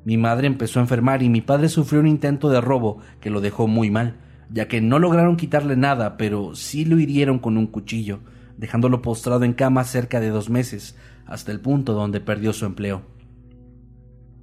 Mi 0.04 0.18
madre 0.18 0.46
empezó 0.46 0.78
a 0.78 0.82
enfermar 0.82 1.22
y 1.22 1.30
mi 1.30 1.40
padre 1.40 1.70
sufrió 1.70 2.02
un 2.02 2.06
intento 2.06 2.50
de 2.50 2.60
robo 2.60 2.98
que 3.18 3.30
lo 3.30 3.40
dejó 3.40 3.66
muy 3.66 3.90
mal, 3.90 4.18
ya 4.50 4.68
que 4.68 4.82
no 4.82 4.98
lograron 4.98 5.38
quitarle 5.38 5.74
nada, 5.74 6.18
pero 6.18 6.54
sí 6.54 6.84
lo 6.84 6.98
hirieron 6.98 7.38
con 7.38 7.56
un 7.56 7.66
cuchillo, 7.66 8.20
dejándolo 8.58 9.00
postrado 9.00 9.44
en 9.44 9.54
cama 9.54 9.84
cerca 9.84 10.20
de 10.20 10.28
dos 10.28 10.50
meses, 10.50 10.96
hasta 11.24 11.50
el 11.50 11.60
punto 11.60 11.94
donde 11.94 12.20
perdió 12.20 12.52
su 12.52 12.66
empleo. 12.66 13.06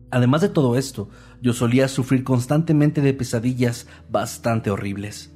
Además 0.09 0.41
de 0.41 0.49
todo 0.49 0.75
esto, 0.75 1.11
yo 1.39 1.53
solía 1.53 1.87
sufrir 1.87 2.23
constantemente 2.23 3.01
de 3.01 3.13
pesadillas 3.13 3.85
bastante 4.09 4.71
horribles. 4.71 5.35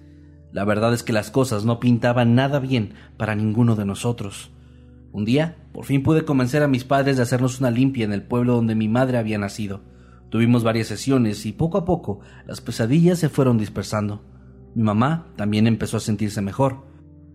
La 0.53 0.65
verdad 0.65 0.93
es 0.93 1.01
que 1.01 1.13
las 1.13 1.31
cosas 1.31 1.65
no 1.65 1.79
pintaban 1.79 2.35
nada 2.35 2.59
bien 2.59 2.93
para 3.17 3.33
ninguno 3.33 3.75
de 3.75 3.85
nosotros. 3.85 4.51
Un 5.11 5.25
día, 5.25 5.57
por 5.73 5.85
fin 5.85 6.03
pude 6.03 6.25
convencer 6.25 6.61
a 6.61 6.67
mis 6.67 6.83
padres 6.83 7.17
de 7.17 7.23
hacernos 7.23 7.59
una 7.59 7.71
limpia 7.71 8.05
en 8.05 8.13
el 8.13 8.21
pueblo 8.21 8.53
donde 8.53 8.75
mi 8.75 8.87
madre 8.87 9.17
había 9.17 9.39
nacido. 9.39 9.81
Tuvimos 10.29 10.63
varias 10.63 10.87
sesiones 10.87 11.47
y 11.47 11.53
poco 11.53 11.79
a 11.79 11.85
poco 11.85 12.19
las 12.45 12.61
pesadillas 12.61 13.17
se 13.17 13.29
fueron 13.29 13.57
dispersando. 13.57 14.23
Mi 14.75 14.83
mamá 14.83 15.25
también 15.35 15.65
empezó 15.65 15.97
a 15.97 16.01
sentirse 16.01 16.41
mejor. 16.41 16.83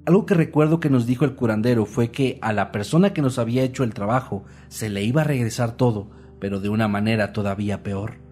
Algo 0.06 0.24
que 0.24 0.34
recuerdo 0.34 0.78
que 0.78 0.88
nos 0.88 1.04
dijo 1.04 1.24
el 1.24 1.34
curandero 1.34 1.86
fue 1.86 2.12
que 2.12 2.38
a 2.40 2.52
la 2.52 2.70
persona 2.70 3.12
que 3.12 3.22
nos 3.22 3.40
había 3.40 3.64
hecho 3.64 3.82
el 3.82 3.94
trabajo 3.94 4.44
se 4.68 4.90
le 4.90 5.02
iba 5.02 5.22
a 5.22 5.24
regresar 5.24 5.72
todo, 5.72 6.10
pero 6.38 6.60
de 6.60 6.68
una 6.68 6.86
manera 6.86 7.32
todavía 7.32 7.82
peor. 7.82 8.28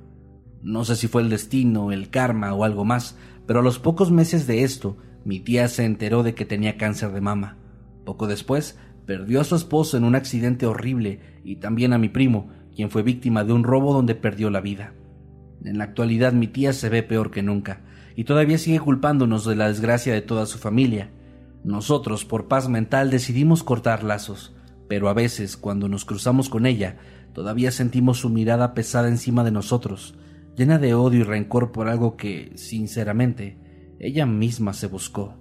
No 0.63 0.85
sé 0.85 0.97
si 0.97 1.07
fue 1.07 1.23
el 1.23 1.29
destino, 1.29 1.93
el 1.93 2.11
karma 2.11 2.55
o 2.55 2.65
algo 2.65 2.85
más, 2.85 3.17
pero 3.47 3.61
a 3.61 3.63
los 3.63 3.79
pocos 3.79 4.11
meses 4.11 4.47
de 4.47 4.65
esto, 4.65 4.97
mi 5.25 5.41
tía 5.41 5.69
se 5.69 5.85
enteró 5.85 6.23
de 6.23 6.35
que 6.35 6.45
tenía 6.45 6.77
cáncer 6.77 7.13
de 7.13 7.21
mama. 7.21 7.57
Poco 8.05 8.27
después, 8.27 8.79
perdió 9.07 9.41
a 9.41 9.45
su 9.45 9.57
esposo 9.57 9.97
en 9.97 10.05
un 10.05 10.15
accidente 10.15 10.67
horrible 10.67 11.21
y 11.45 11.57
también 11.57 11.93
a 11.93 11.99
mi 11.99 12.09
primo, 12.09 12.51
quien 12.75 12.91
fue 12.91 13.03
víctima 13.03 13.45
de 13.45 13.53
un 13.53 13.65
robo 13.65 13.93
donde 13.93 14.15
perdió 14.15 14.51
la 14.51 14.61
vida. 14.61 14.93
En 15.65 15.79
la 15.79 15.85
actualidad 15.85 16.33
mi 16.33 16.47
tía 16.47 16.73
se 16.73 16.89
ve 16.89 17.03
peor 17.03 17.31
que 17.31 17.43
nunca, 17.43 17.81
y 18.15 18.25
todavía 18.25 18.59
sigue 18.59 18.81
culpándonos 18.81 19.45
de 19.45 19.57
la 19.57 19.69
desgracia 19.69 20.13
de 20.13 20.23
toda 20.23 20.47
su 20.47 20.59
familia. 20.59 21.11
Nosotros, 21.65 22.25
por 22.25 22.49
paz 22.49 22.69
mental, 22.69 23.11
decidimos 23.11 23.63
cortar 23.63 24.05
lazos, 24.05 24.55
pero 24.89 25.09
a 25.09 25.15
veces, 25.15 25.57
cuando 25.57 25.89
nos 25.89 26.05
cruzamos 26.05 26.49
con 26.49 26.67
ella, 26.67 26.97
todavía 27.33 27.71
sentimos 27.71 28.19
su 28.19 28.31
mirada 28.31 28.75
pesada 28.75 29.09
encima 29.09 29.45
de 29.45 29.51
nosotros, 29.51 30.15
llena 30.57 30.79
de 30.79 30.95
odio 30.95 31.21
y 31.21 31.23
rencor 31.23 31.71
por 31.71 31.89
algo 31.89 32.17
que, 32.17 32.53
sinceramente, 32.57 33.59
ella 34.01 34.27
misma 34.27 34.73
se 34.73 34.87
buscó. 34.87 35.35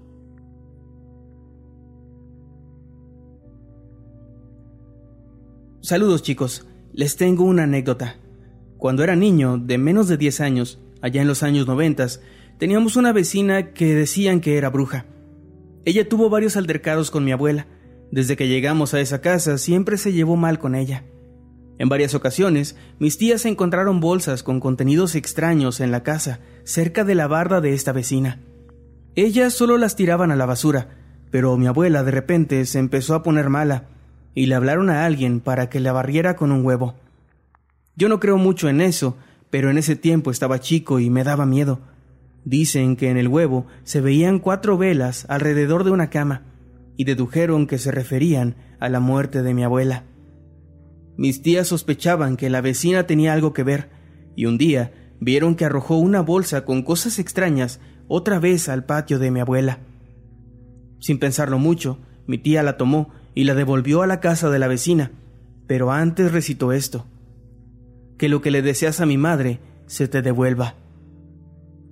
Saludos 5.81 6.24
chicos, 6.24 6.67
les 6.93 7.15
tengo 7.15 7.43
una 7.43 7.63
anécdota. 7.63 8.15
Cuando 8.77 9.03
era 9.03 9.15
niño, 9.15 9.57
de 9.57 9.77
menos 9.77 10.07
de 10.07 10.17
10 10.17 10.41
años, 10.41 10.79
allá 11.01 11.22
en 11.22 11.27
los 11.27 11.43
años 11.43 11.67
90, 11.67 12.07
teníamos 12.57 12.95
una 12.95 13.13
vecina 13.13 13.74
que 13.74 13.93
decían 13.95 14.41
que 14.41 14.57
era 14.57 14.69
bruja. 14.69 15.05
Ella 15.86 16.10
tuvo 16.10 16.29
varios 16.29 16.57
altercados 16.57 17.12
con 17.12 17.24
mi 17.24 17.31
abuela. 17.31 17.67
Desde 18.12 18.36
que 18.36 18.48
llegamos 18.48 18.93
a 18.93 19.00
esa 19.00 19.22
casa 19.22 19.57
siempre 19.57 19.98
se 19.98 20.12
llevó 20.12 20.36
mal 20.36 20.57
con 20.57 20.74
ella. 20.74 21.03
En 21.77 21.89
varias 21.89 22.15
ocasiones, 22.15 22.77
mis 23.00 23.17
tías 23.17 23.46
encontraron 23.46 24.00
bolsas 24.00 24.44
con 24.44 24.60
contenidos 24.60 25.15
extraños 25.15 25.79
en 25.79 25.91
la 25.91 26.03
casa, 26.03 26.39
cerca 26.63 27.03
de 27.03 27.15
la 27.15 27.27
barda 27.27 27.60
de 27.60 27.74
esta 27.74 27.91
vecina. 27.91 28.39
Ellas 29.15 29.53
solo 29.53 29.77
las 29.77 29.96
tiraban 29.96 30.32
a 30.32 30.36
la 30.36 30.46
basura, 30.46 30.89
pero 31.32 31.58
mi 31.58 31.67
abuela 31.67 32.03
de 32.03 32.12
repente 32.12 32.65
se 32.65 32.79
empezó 32.79 33.13
a 33.13 33.24
poner 33.24 33.50
mala 33.50 33.89
y 34.34 34.46
le 34.46 34.55
hablaron 34.55 34.89
a 34.89 35.05
alguien 35.05 35.39
para 35.39 35.70
que 35.70 35.79
la 35.79 35.94
barriera 35.94 36.36
con 36.36 36.51
un 36.51 36.65
huevo. 36.65 36.96
Yo 37.96 38.10
no 38.10 38.20
creo 38.20 38.38
mucho 38.38 38.70
en 38.70 38.82
eso, 38.82 39.17
pero 39.50 39.70
en 39.70 39.77
ese 39.77 39.96
tiempo 39.96 40.32
estaba 40.32 40.60
chico 40.60 41.00
y 41.00 41.10
me 41.10 41.24
daba 41.24 41.46
miedo. 41.46 41.79
Dicen 42.44 42.96
que 42.96 43.10
en 43.10 43.17
el 43.17 43.27
huevo 43.27 43.65
se 43.84 44.01
veían 44.01 44.39
cuatro 44.39 44.77
velas 44.77 45.25
alrededor 45.29 45.84
de 45.84 45.91
una 45.91 46.10
cama, 46.10 46.44
y 46.98 47.05
dedujeron 47.05 47.67
que 47.67 47.77
se 47.77 47.91
referían 47.91 48.55
a 48.79 48.89
la 48.89 49.00
muerte 49.00 49.41
de 49.41 49.53
mi 49.53 49.63
abuela. 49.63 50.03
Mis 51.17 51.41
tías 51.41 51.67
sospechaban 51.67 52.38
que 52.38 52.50
la 52.50 52.62
vecina 52.62 53.07
tenía 53.07 53.34
algo 53.34 53.53
que 53.53 53.63
ver, 53.63 53.89
y 54.36 54.45
un 54.45 54.57
día 54.57 54.93
vieron 55.19 55.55
que 55.55 55.65
arrojó 55.65 55.98
una 55.98 56.22
bolsa 56.22 56.65
con 56.65 56.84
cosas 56.84 57.19
extrañas 57.19 57.79
otra 58.07 58.39
vez 58.39 58.69
al 58.69 58.86
patio 58.86 59.17
de 59.19 59.31
mi 59.31 59.39
abuela. 59.39 59.79
Sin 61.00 61.19
pensarlo 61.19 61.57
mucho, 61.60 62.00
mi 62.27 62.38
tía 62.38 62.63
la 62.63 62.77
tomó 62.77 63.10
y 63.34 63.43
la 63.45 63.53
devolvió 63.53 64.01
a 64.01 64.07
la 64.07 64.19
casa 64.19 64.50
de 64.50 64.60
la 64.60 64.67
vecina, 64.67 65.12
pero 65.67 65.91
antes 65.91 66.31
recitó 66.31 66.72
esto. 66.72 67.05
Que 68.17 68.29
lo 68.29 68.41
que 68.41 68.51
le 68.51 68.62
deseas 68.62 69.01
a 69.01 69.05
mi 69.05 69.17
madre 69.17 69.60
se 69.88 70.07
te 70.07 70.22
devuelva. 70.22 70.75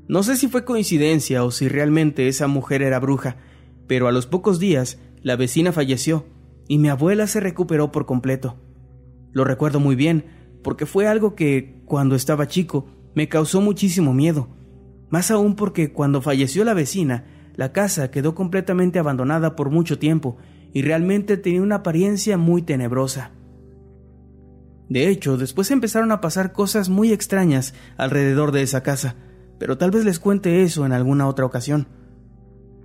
No 0.07 0.23
sé 0.23 0.35
si 0.35 0.47
fue 0.47 0.65
coincidencia 0.65 1.43
o 1.43 1.51
si 1.51 1.67
realmente 1.67 2.27
esa 2.27 2.47
mujer 2.47 2.81
era 2.81 2.99
bruja, 2.99 3.37
pero 3.87 4.07
a 4.07 4.11
los 4.11 4.27
pocos 4.27 4.59
días 4.59 4.99
la 5.21 5.35
vecina 5.35 5.71
falleció 5.71 6.25
y 6.67 6.77
mi 6.77 6.89
abuela 6.89 7.27
se 7.27 7.39
recuperó 7.39 7.91
por 7.91 8.05
completo. 8.05 8.57
Lo 9.33 9.43
recuerdo 9.43 9.79
muy 9.79 9.95
bien, 9.95 10.25
porque 10.63 10.85
fue 10.85 11.07
algo 11.07 11.35
que, 11.35 11.81
cuando 11.85 12.15
estaba 12.15 12.47
chico, 12.47 12.87
me 13.15 13.27
causó 13.27 13.61
muchísimo 13.61 14.13
miedo. 14.13 14.47
Más 15.09 15.29
aún 15.29 15.55
porque 15.55 15.91
cuando 15.91 16.21
falleció 16.21 16.63
la 16.63 16.73
vecina, 16.73 17.25
la 17.55 17.71
casa 17.71 18.09
quedó 18.09 18.33
completamente 18.33 18.99
abandonada 18.99 19.55
por 19.55 19.69
mucho 19.69 19.99
tiempo 19.99 20.37
y 20.73 20.81
realmente 20.81 21.37
tenía 21.37 21.61
una 21.61 21.75
apariencia 21.75 22.37
muy 22.37 22.61
tenebrosa. 22.63 23.31
De 24.89 25.09
hecho, 25.09 25.37
después 25.37 25.71
empezaron 25.71 26.11
a 26.11 26.21
pasar 26.21 26.51
cosas 26.51 26.89
muy 26.89 27.11
extrañas 27.11 27.73
alrededor 27.97 28.51
de 28.51 28.63
esa 28.63 28.81
casa, 28.81 29.15
pero 29.59 29.77
tal 29.77 29.91
vez 29.91 30.03
les 30.03 30.19
cuente 30.19 30.63
eso 30.63 30.85
en 30.85 30.93
alguna 30.93 31.27
otra 31.27 31.45
ocasión. 31.45 31.87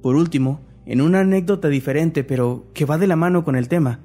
Por 0.02 0.17
último, 0.17 0.61
en 0.87 1.00
una 1.00 1.21
anécdota 1.21 1.69
diferente, 1.69 2.25
pero 2.25 2.67
que 2.73 2.85
va 2.85 2.99
de 2.99 3.07
la 3.07 3.17
mano 3.17 3.45
con 3.45 3.57
el 3.57 3.69
tema. 3.69 4.00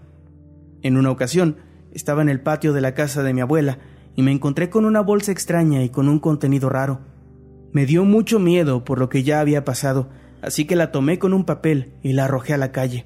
En 0.82 0.98
una 0.98 1.12
ocasión, 1.12 1.58
estaba 1.94 2.22
en 2.22 2.30
el 2.30 2.42
patio 2.42 2.74
de 2.74 2.82
la 2.82 2.94
casa 2.94 3.24
de 3.24 3.34
mi 3.34 3.42
abuela 3.42 3.80
y 4.16 4.24
me 4.24 4.32
encontré 4.32 4.70
con 4.70 4.86
una 4.86 5.02
bolsa 5.02 5.32
extraña 5.32 5.84
y 5.84 5.90
con 5.90 6.10
un 6.10 6.20
contenido 6.20 6.70
raro. 6.70 7.02
Me 7.72 7.86
dio 7.86 8.04
mucho 8.04 8.40
miedo 8.40 8.84
por 8.84 9.00
lo 9.00 9.10
que 9.10 9.24
ya 9.24 9.40
había 9.40 9.64
pasado, 9.64 10.10
así 10.42 10.66
que 10.66 10.76
la 10.76 10.92
tomé 10.92 11.20
con 11.20 11.34
un 11.34 11.46
papel 11.46 11.94
y 12.04 12.14
la 12.14 12.26
arrojé 12.26 12.54
a 12.54 12.58
la 12.58 12.72
calle. 12.72 13.06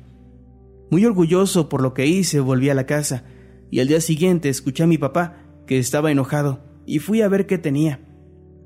Muy 0.89 1.05
orgulloso 1.05 1.69
por 1.69 1.81
lo 1.81 1.93
que 1.93 2.07
hice, 2.07 2.39
volví 2.39 2.69
a 2.69 2.73
la 2.73 2.85
casa, 2.85 3.23
y 3.69 3.79
al 3.79 3.87
día 3.87 4.01
siguiente 4.01 4.49
escuché 4.49 4.83
a 4.83 4.87
mi 4.87 4.97
papá, 4.97 5.37
que 5.65 5.77
estaba 5.77 6.11
enojado, 6.11 6.63
y 6.85 6.99
fui 6.99 7.21
a 7.21 7.27
ver 7.27 7.45
qué 7.45 7.57
tenía. 7.57 7.99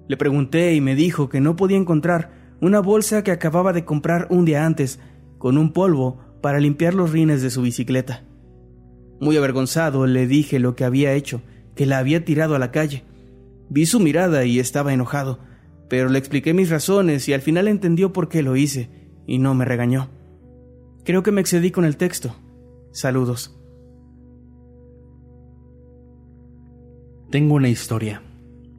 Le 0.08 0.18
pregunté 0.18 0.74
y 0.76 0.82
me 0.82 0.96
dijo 0.96 1.30
que 1.30 1.42
no 1.42 1.56
podía 1.56 1.78
encontrar 1.78 2.32
una 2.62 2.80
bolsa 2.80 3.24
que 3.24 3.32
acababa 3.32 3.74
de 3.74 3.86
comprar 3.86 4.28
un 4.30 4.46
día 4.46 4.66
antes, 4.66 5.00
con 5.40 5.58
un 5.58 5.74
polvo 5.74 6.20
para 6.42 6.60
limpiar 6.60 6.94
los 6.94 7.12
rines 7.12 7.42
de 7.42 7.50
su 7.50 7.64
bicicleta. 7.64 8.24
Muy 9.22 9.38
avergonzado 9.38 10.08
le 10.08 10.26
dije 10.26 10.58
lo 10.58 10.76
que 10.76 10.84
había 10.84 11.14
hecho, 11.14 11.44
que 11.76 11.86
la 11.86 12.00
había 12.00 12.26
tirado 12.26 12.56
a 12.56 12.60
la 12.60 12.72
calle. 12.72 13.04
Vi 13.70 13.86
su 13.86 14.00
mirada 14.00 14.46
y 14.46 14.60
estaba 14.60 14.94
enojado, 14.94 15.40
pero 15.90 16.10
le 16.10 16.18
expliqué 16.18 16.56
mis 16.56 16.72
razones 16.72 17.30
y 17.30 17.34
al 17.34 17.42
final 17.42 17.68
entendió 17.68 18.12
por 18.14 18.30
qué 18.30 18.42
lo 18.42 18.56
hice, 18.56 18.90
y 19.28 19.38
no 19.38 19.54
me 19.54 19.64
regañó. 19.64 20.10
Creo 21.06 21.22
que 21.22 21.32
me 21.32 21.40
excedí 21.40 21.70
con 21.70 21.86
el 21.86 21.98
texto. 21.98 22.36
Saludos. 22.92 23.56
Tengo 27.30 27.54
una 27.54 27.70
historia. 27.70 28.24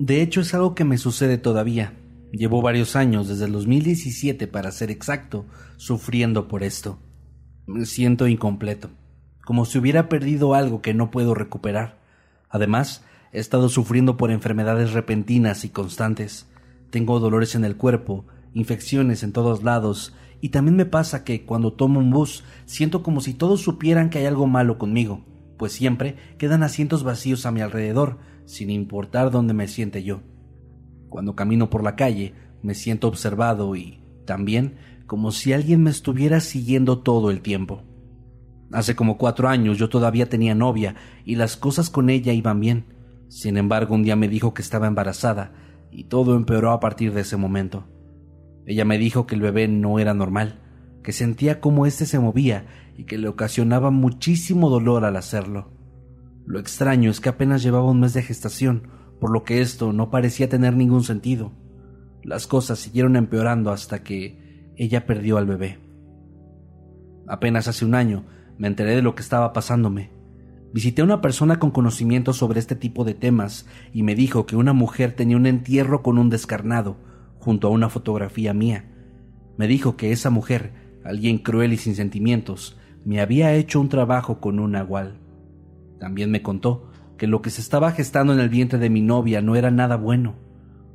De 0.00 0.22
hecho 0.22 0.40
es 0.40 0.52
algo 0.54 0.74
que 0.74 0.84
me 0.84 0.98
sucede 0.98 1.38
todavía. 1.38 1.94
Llevo 2.32 2.62
varios 2.62 2.96
años, 2.96 3.28
desde 3.28 3.44
el 3.44 3.52
2017 3.52 4.48
para 4.48 4.72
ser 4.72 4.90
exacto, 4.90 5.46
sufriendo 5.76 6.48
por 6.48 6.64
esto. 6.64 6.98
Me 7.66 7.86
siento 7.86 8.26
incompleto, 8.26 8.90
como 9.44 9.64
si 9.64 9.78
hubiera 9.78 10.08
perdido 10.08 10.54
algo 10.54 10.82
que 10.82 10.94
no 10.94 11.10
puedo 11.10 11.34
recuperar. 11.34 11.98
Además, 12.48 13.04
he 13.32 13.40
estado 13.40 13.68
sufriendo 13.68 14.16
por 14.16 14.30
enfermedades 14.30 14.92
repentinas 14.92 15.64
y 15.64 15.70
constantes. 15.70 16.48
Tengo 16.90 17.18
dolores 17.20 17.54
en 17.54 17.64
el 17.64 17.76
cuerpo, 17.76 18.26
infecciones 18.54 19.22
en 19.22 19.32
todos 19.32 19.62
lados, 19.62 20.14
y 20.40 20.50
también 20.50 20.76
me 20.76 20.86
pasa 20.86 21.24
que 21.24 21.44
cuando 21.44 21.72
tomo 21.72 22.00
un 22.00 22.10
bus 22.10 22.44
siento 22.66 23.02
como 23.02 23.20
si 23.20 23.32
todos 23.32 23.60
supieran 23.60 24.10
que 24.10 24.18
hay 24.18 24.26
algo 24.26 24.46
malo 24.46 24.76
conmigo, 24.76 25.24
pues 25.56 25.72
siempre 25.72 26.16
quedan 26.38 26.62
asientos 26.62 27.04
vacíos 27.04 27.46
a 27.46 27.52
mi 27.52 27.60
alrededor, 27.60 28.18
sin 28.44 28.70
importar 28.70 29.30
dónde 29.30 29.54
me 29.54 29.68
siente 29.68 30.02
yo. 30.02 30.20
Cuando 31.08 31.36
camino 31.36 31.70
por 31.70 31.84
la 31.84 31.94
calle, 31.94 32.34
me 32.62 32.74
siento 32.74 33.06
observado 33.06 33.76
y 33.76 34.00
también 34.24 34.76
como 35.06 35.30
si 35.30 35.52
alguien 35.52 35.82
me 35.82 35.90
estuviera 35.90 36.40
siguiendo 36.40 36.98
todo 36.98 37.30
el 37.30 37.40
tiempo. 37.40 37.82
Hace 38.72 38.96
como 38.96 39.18
cuatro 39.18 39.48
años 39.48 39.76
yo 39.76 39.88
todavía 39.88 40.28
tenía 40.28 40.54
novia 40.54 40.94
y 41.24 41.36
las 41.36 41.56
cosas 41.56 41.90
con 41.90 42.08
ella 42.08 42.32
iban 42.32 42.58
bien. 42.60 42.86
Sin 43.28 43.56
embargo, 43.56 43.94
un 43.94 44.02
día 44.02 44.16
me 44.16 44.28
dijo 44.28 44.54
que 44.54 44.62
estaba 44.62 44.86
embarazada 44.86 45.52
y 45.90 46.04
todo 46.04 46.34
empeoró 46.34 46.72
a 46.72 46.80
partir 46.80 47.12
de 47.12 47.20
ese 47.20 47.36
momento. 47.36 47.84
Ella 48.64 48.84
me 48.84 48.98
dijo 48.98 49.26
que 49.26 49.34
el 49.34 49.42
bebé 49.42 49.68
no 49.68 49.98
era 49.98 50.14
normal, 50.14 50.60
que 51.02 51.12
sentía 51.12 51.60
cómo 51.60 51.84
éste 51.84 52.06
se 52.06 52.18
movía 52.18 52.66
y 52.96 53.04
que 53.04 53.18
le 53.18 53.28
ocasionaba 53.28 53.90
muchísimo 53.90 54.70
dolor 54.70 55.04
al 55.04 55.16
hacerlo. 55.16 55.70
Lo 56.46 56.58
extraño 56.58 57.10
es 57.10 57.20
que 57.20 57.28
apenas 57.28 57.62
llevaba 57.62 57.90
un 57.90 58.00
mes 58.00 58.14
de 58.14 58.22
gestación, 58.22 58.88
por 59.20 59.30
lo 59.30 59.44
que 59.44 59.60
esto 59.60 59.92
no 59.92 60.10
parecía 60.10 60.48
tener 60.48 60.74
ningún 60.74 61.04
sentido. 61.04 61.52
Las 62.22 62.46
cosas 62.46 62.78
siguieron 62.78 63.16
empeorando 63.16 63.70
hasta 63.70 64.02
que 64.02 64.72
ella 64.76 65.06
perdió 65.06 65.36
al 65.36 65.46
bebé. 65.46 65.78
Apenas 67.26 67.68
hace 67.68 67.84
un 67.84 67.94
año 67.94 68.24
me 68.58 68.68
enteré 68.68 68.94
de 68.94 69.02
lo 69.02 69.14
que 69.14 69.22
estaba 69.22 69.52
pasándome. 69.52 70.10
Visité 70.72 71.02
a 71.02 71.04
una 71.04 71.20
persona 71.20 71.58
con 71.58 71.70
conocimiento 71.70 72.32
sobre 72.32 72.58
este 72.58 72.76
tipo 72.76 73.04
de 73.04 73.14
temas 73.14 73.66
y 73.92 74.02
me 74.02 74.14
dijo 74.14 74.46
que 74.46 74.56
una 74.56 74.72
mujer 74.72 75.12
tenía 75.12 75.36
un 75.36 75.46
entierro 75.46 76.02
con 76.02 76.16
un 76.16 76.30
descarnado, 76.30 76.96
junto 77.38 77.68
a 77.68 77.70
una 77.70 77.88
fotografía 77.90 78.54
mía. 78.54 78.86
Me 79.58 79.66
dijo 79.66 79.96
que 79.96 80.12
esa 80.12 80.30
mujer, 80.30 80.72
alguien 81.04 81.38
cruel 81.38 81.72
y 81.72 81.76
sin 81.76 81.94
sentimientos, 81.94 82.78
me 83.04 83.20
había 83.20 83.54
hecho 83.54 83.80
un 83.80 83.88
trabajo 83.88 84.40
con 84.40 84.58
un 84.58 84.72
nahual. 84.72 85.18
También 85.98 86.30
me 86.30 86.42
contó 86.42 86.90
que 87.18 87.26
lo 87.26 87.42
que 87.42 87.50
se 87.50 87.60
estaba 87.60 87.92
gestando 87.92 88.32
en 88.32 88.40
el 88.40 88.48
vientre 88.48 88.78
de 88.78 88.90
mi 88.90 89.02
novia 89.02 89.42
no 89.42 89.56
era 89.56 89.70
nada 89.70 89.96
bueno. 89.96 90.36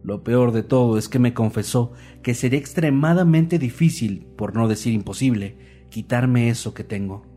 Lo 0.04 0.24
peor 0.24 0.54
de 0.54 0.64
todo 0.64 0.98
es 0.98 1.10
que 1.10 1.20
me 1.20 1.34
confesó 1.34 1.94
que 2.24 2.34
sería 2.34 2.60
extremadamente 2.60 3.60
difícil, 3.60 4.26
por 4.38 4.56
no 4.56 4.68
decir 4.68 4.94
imposible, 4.94 5.86
quitarme 5.90 6.50
eso 6.50 6.74
que 6.74 6.84
tengo. 6.84 7.37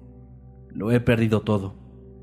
Lo 0.74 0.92
he 0.92 1.00
perdido 1.00 1.42
todo. 1.42 1.74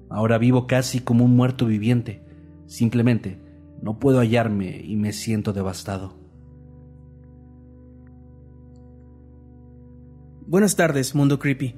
Ahora 0.09 0.37
vivo 0.37 0.67
casi 0.67 0.99
como 0.99 1.25
un 1.25 1.35
muerto 1.35 1.65
viviente. 1.65 2.23
Simplemente 2.65 3.41
no 3.81 3.99
puedo 3.99 4.19
hallarme 4.19 4.81
y 4.83 4.95
me 4.95 5.13
siento 5.13 5.53
devastado. 5.53 6.17
Buenas 10.45 10.75
tardes, 10.75 11.13
Mundo 11.13 11.39
Creepy. 11.39 11.75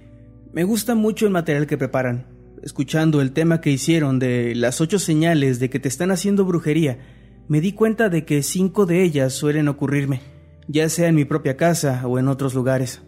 Me 0.54 0.64
gusta 0.64 0.96
mucho 0.96 1.26
el 1.26 1.32
material 1.32 1.68
que 1.68 1.78
preparan 1.78 2.40
escuchando 2.64 3.22
el 3.22 3.32
tema 3.32 3.62
que 3.62 3.72
hicieron 3.72 4.20
de 4.20 4.54
las 4.56 4.82
ocho 4.82 5.00
señales 5.00 5.60
de 5.60 5.70
que 5.70 5.80
te 5.80 5.88
están 5.88 6.12
haciendo 6.12 6.46
brujería, 6.46 7.00
me 7.48 7.62
di 7.62 7.74
cuenta 7.74 8.10
de 8.10 8.26
que 8.26 8.44
cinco 8.44 8.86
de 8.86 9.04
ellas 9.04 9.34
suelen 9.34 9.68
ocurrirme, 9.68 10.22
ya 10.68 10.90
sea 10.90 11.08
en 11.08 11.16
mi 11.16 11.26
propia 11.26 11.58
casa 11.58 12.06
o 12.06 12.20
en 12.20 12.28
otros 12.28 12.54
lugares. 12.54 13.02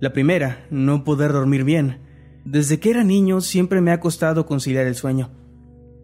La 0.00 0.12
primera, 0.12 0.66
no 0.70 1.04
poder 1.04 1.32
dormir 1.32 1.64
bien. 1.64 2.00
Desde 2.44 2.78
que 2.78 2.90
era 2.90 3.04
niño 3.04 3.40
siempre 3.40 3.80
me 3.80 3.90
ha 3.90 4.00
costado 4.00 4.44
conciliar 4.44 4.86
el 4.86 4.94
sueño. 4.94 5.30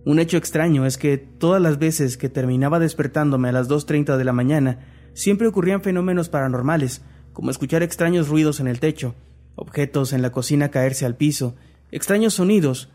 Un 0.07 0.19
hecho 0.19 0.39
extraño 0.39 0.87
es 0.87 0.97
que 0.97 1.19
todas 1.19 1.61
las 1.61 1.79
veces 1.79 2.17
que 2.17 2.31
terminaba 2.31 2.79
despertándome 2.79 3.51
a 3.51 3.53
las 3.53 3.69
2.30 3.69 4.17
de 4.17 4.25
la 4.25 4.33
mañana, 4.33 4.79
siempre 5.13 5.47
ocurrían 5.47 5.83
fenómenos 5.83 6.31
paranormales, 6.31 7.03
como 7.35 7.51
escuchar 7.51 7.83
extraños 7.83 8.29
ruidos 8.29 8.59
en 8.59 8.69
el 8.69 8.81
techo, 8.81 9.15
objetos 9.55 10.15
en 10.15 10.23
la 10.23 10.33
cocina 10.33 10.71
caerse 10.71 11.05
al 11.05 11.17
piso, 11.17 11.55
extraños 11.91 12.35
sonidos, 12.35 12.89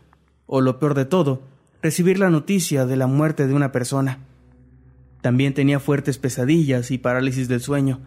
o 0.46 0.60
lo 0.60 0.80
peor 0.80 0.94
de 0.94 1.04
todo, 1.04 1.42
recibir 1.82 2.18
la 2.18 2.30
noticia 2.30 2.84
de 2.84 2.96
la 2.96 3.06
muerte 3.06 3.46
de 3.46 3.54
una 3.54 3.70
persona. 3.70 4.18
También 5.20 5.54
tenía 5.54 5.78
fuertes 5.78 6.18
pesadillas 6.18 6.90
y 6.90 6.98
parálisis 6.98 7.46
del 7.46 7.60
sueño. 7.60 8.00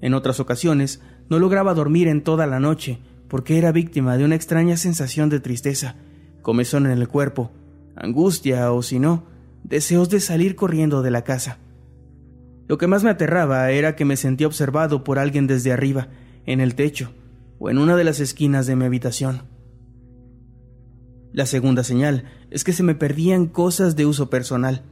En 0.00 0.14
otras 0.14 0.40
ocasiones 0.40 1.02
no 1.28 1.38
lograba 1.38 1.74
dormir 1.74 2.08
en 2.08 2.22
toda 2.22 2.46
la 2.46 2.58
noche 2.58 3.00
porque 3.28 3.58
era 3.58 3.72
víctima 3.72 4.16
de 4.16 4.24
una 4.24 4.34
extraña 4.34 4.76
sensación 4.76 5.28
de 5.28 5.40
tristeza, 5.40 5.96
comezón 6.42 6.86
en 6.86 6.92
el 6.92 7.08
cuerpo, 7.08 7.52
angustia 7.94 8.72
o 8.72 8.82
si 8.82 8.98
no, 8.98 9.26
deseos 9.64 10.08
de 10.08 10.20
salir 10.20 10.56
corriendo 10.56 11.02
de 11.02 11.10
la 11.10 11.22
casa. 11.22 11.58
Lo 12.66 12.78
que 12.78 12.86
más 12.86 13.04
me 13.04 13.10
aterraba 13.10 13.70
era 13.70 13.96
que 13.96 14.04
me 14.04 14.16
sentía 14.16 14.46
observado 14.46 15.04
por 15.04 15.18
alguien 15.18 15.46
desde 15.46 15.72
arriba, 15.72 16.08
en 16.46 16.60
el 16.60 16.74
techo 16.74 17.12
o 17.58 17.70
en 17.70 17.78
una 17.78 17.96
de 17.96 18.04
las 18.04 18.20
esquinas 18.20 18.66
de 18.66 18.76
mi 18.76 18.84
habitación. 18.84 19.42
La 21.32 21.44
segunda 21.44 21.84
señal 21.84 22.24
es 22.50 22.64
que 22.64 22.72
se 22.72 22.82
me 22.82 22.94
perdían 22.94 23.46
cosas 23.46 23.96
de 23.96 24.06
uso 24.06 24.30
personal. 24.30 24.82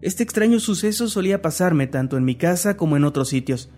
Este 0.00 0.22
extraño 0.22 0.60
suceso 0.60 1.08
solía 1.08 1.42
pasarme 1.42 1.86
tanto 1.86 2.16
en 2.16 2.24
mi 2.24 2.36
casa 2.36 2.76
como 2.76 2.96
en 2.96 3.04
otros 3.04 3.28
sitios. 3.28 3.70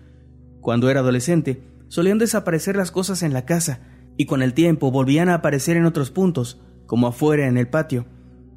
Cuando 0.61 0.89
era 0.89 1.01
adolescente, 1.01 1.61
solían 1.87 2.17
desaparecer 2.17 2.75
las 2.75 2.91
cosas 2.91 3.23
en 3.23 3.33
la 3.33 3.45
casa 3.45 3.81
y 4.17 4.25
con 4.25 4.41
el 4.41 4.53
tiempo 4.53 4.91
volvían 4.91 5.29
a 5.29 5.35
aparecer 5.35 5.77
en 5.77 5.85
otros 5.85 6.11
puntos, 6.11 6.61
como 6.85 7.07
afuera 7.07 7.47
en 7.47 7.57
el 7.57 7.67
patio, 7.67 8.07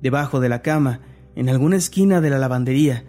debajo 0.00 0.40
de 0.40 0.48
la 0.48 0.62
cama, 0.62 1.00
en 1.36 1.48
alguna 1.48 1.76
esquina 1.76 2.20
de 2.20 2.30
la 2.30 2.38
lavandería, 2.38 3.04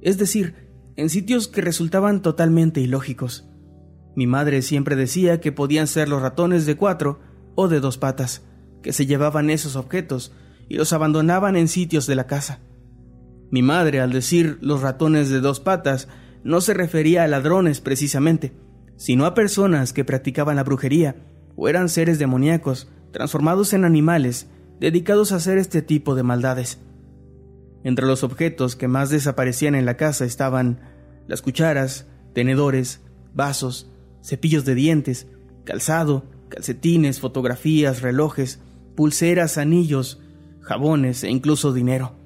es 0.00 0.18
decir, 0.18 0.54
en 0.96 1.10
sitios 1.10 1.48
que 1.48 1.60
resultaban 1.60 2.22
totalmente 2.22 2.80
ilógicos. 2.80 3.48
Mi 4.14 4.26
madre 4.26 4.62
siempre 4.62 4.96
decía 4.96 5.40
que 5.40 5.52
podían 5.52 5.86
ser 5.86 6.08
los 6.08 6.20
ratones 6.20 6.66
de 6.66 6.76
cuatro 6.76 7.20
o 7.54 7.68
de 7.68 7.80
dos 7.80 7.98
patas 7.98 8.42
que 8.82 8.92
se 8.92 9.06
llevaban 9.06 9.50
esos 9.50 9.76
objetos 9.76 10.32
y 10.68 10.76
los 10.76 10.92
abandonaban 10.92 11.56
en 11.56 11.68
sitios 11.68 12.06
de 12.06 12.14
la 12.14 12.26
casa. 12.26 12.60
Mi 13.50 13.62
madre, 13.62 14.00
al 14.00 14.12
decir 14.12 14.58
los 14.60 14.82
ratones 14.82 15.30
de 15.30 15.40
dos 15.40 15.60
patas, 15.60 16.08
no 16.44 16.60
se 16.60 16.74
refería 16.74 17.24
a 17.24 17.28
ladrones 17.28 17.80
precisamente, 17.80 18.52
sino 18.98 19.24
a 19.24 19.32
personas 19.32 19.94
que 19.94 20.04
practicaban 20.04 20.56
la 20.56 20.64
brujería 20.64 21.16
o 21.56 21.68
eran 21.68 21.88
seres 21.88 22.18
demoníacos 22.18 22.90
transformados 23.12 23.72
en 23.72 23.84
animales 23.84 24.48
dedicados 24.80 25.32
a 25.32 25.36
hacer 25.36 25.56
este 25.56 25.80
tipo 25.80 26.14
de 26.14 26.24
maldades. 26.24 26.78
Entre 27.84 28.06
los 28.06 28.24
objetos 28.24 28.76
que 28.76 28.88
más 28.88 29.08
desaparecían 29.08 29.74
en 29.74 29.86
la 29.86 29.96
casa 29.96 30.24
estaban 30.24 30.80
las 31.26 31.42
cucharas, 31.42 32.06
tenedores, 32.34 33.00
vasos, 33.34 33.90
cepillos 34.22 34.64
de 34.64 34.74
dientes, 34.74 35.28
calzado, 35.64 36.24
calcetines, 36.48 37.20
fotografías, 37.20 38.02
relojes, 38.02 38.60
pulseras, 38.96 39.58
anillos, 39.58 40.20
jabones 40.60 41.22
e 41.22 41.30
incluso 41.30 41.72
dinero. 41.72 42.16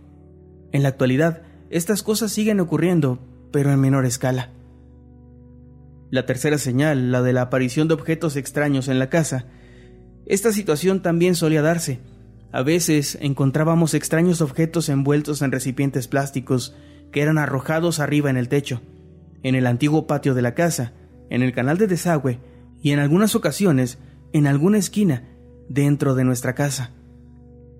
En 0.72 0.82
la 0.82 0.88
actualidad, 0.88 1.42
estas 1.68 2.02
cosas 2.02 2.32
siguen 2.32 2.60
ocurriendo, 2.60 3.18
pero 3.50 3.72
en 3.72 3.80
menor 3.80 4.06
escala. 4.06 4.50
La 6.12 6.26
tercera 6.26 6.58
señal, 6.58 7.10
la 7.10 7.22
de 7.22 7.32
la 7.32 7.40
aparición 7.40 7.88
de 7.88 7.94
objetos 7.94 8.36
extraños 8.36 8.88
en 8.88 8.98
la 8.98 9.08
casa. 9.08 9.46
Esta 10.26 10.52
situación 10.52 11.00
también 11.00 11.34
solía 11.34 11.62
darse. 11.62 12.00
A 12.52 12.62
veces 12.62 13.16
encontrábamos 13.22 13.94
extraños 13.94 14.42
objetos 14.42 14.90
envueltos 14.90 15.40
en 15.40 15.52
recipientes 15.52 16.08
plásticos 16.08 16.76
que 17.12 17.22
eran 17.22 17.38
arrojados 17.38 17.98
arriba 17.98 18.28
en 18.28 18.36
el 18.36 18.50
techo, 18.50 18.82
en 19.42 19.54
el 19.54 19.66
antiguo 19.66 20.06
patio 20.06 20.34
de 20.34 20.42
la 20.42 20.54
casa, 20.54 20.92
en 21.30 21.40
el 21.40 21.54
canal 21.54 21.78
de 21.78 21.86
desagüe 21.86 22.40
y 22.82 22.90
en 22.90 22.98
algunas 22.98 23.34
ocasiones 23.34 23.96
en 24.34 24.46
alguna 24.46 24.76
esquina 24.76 25.30
dentro 25.70 26.14
de 26.14 26.24
nuestra 26.24 26.54
casa. 26.54 26.90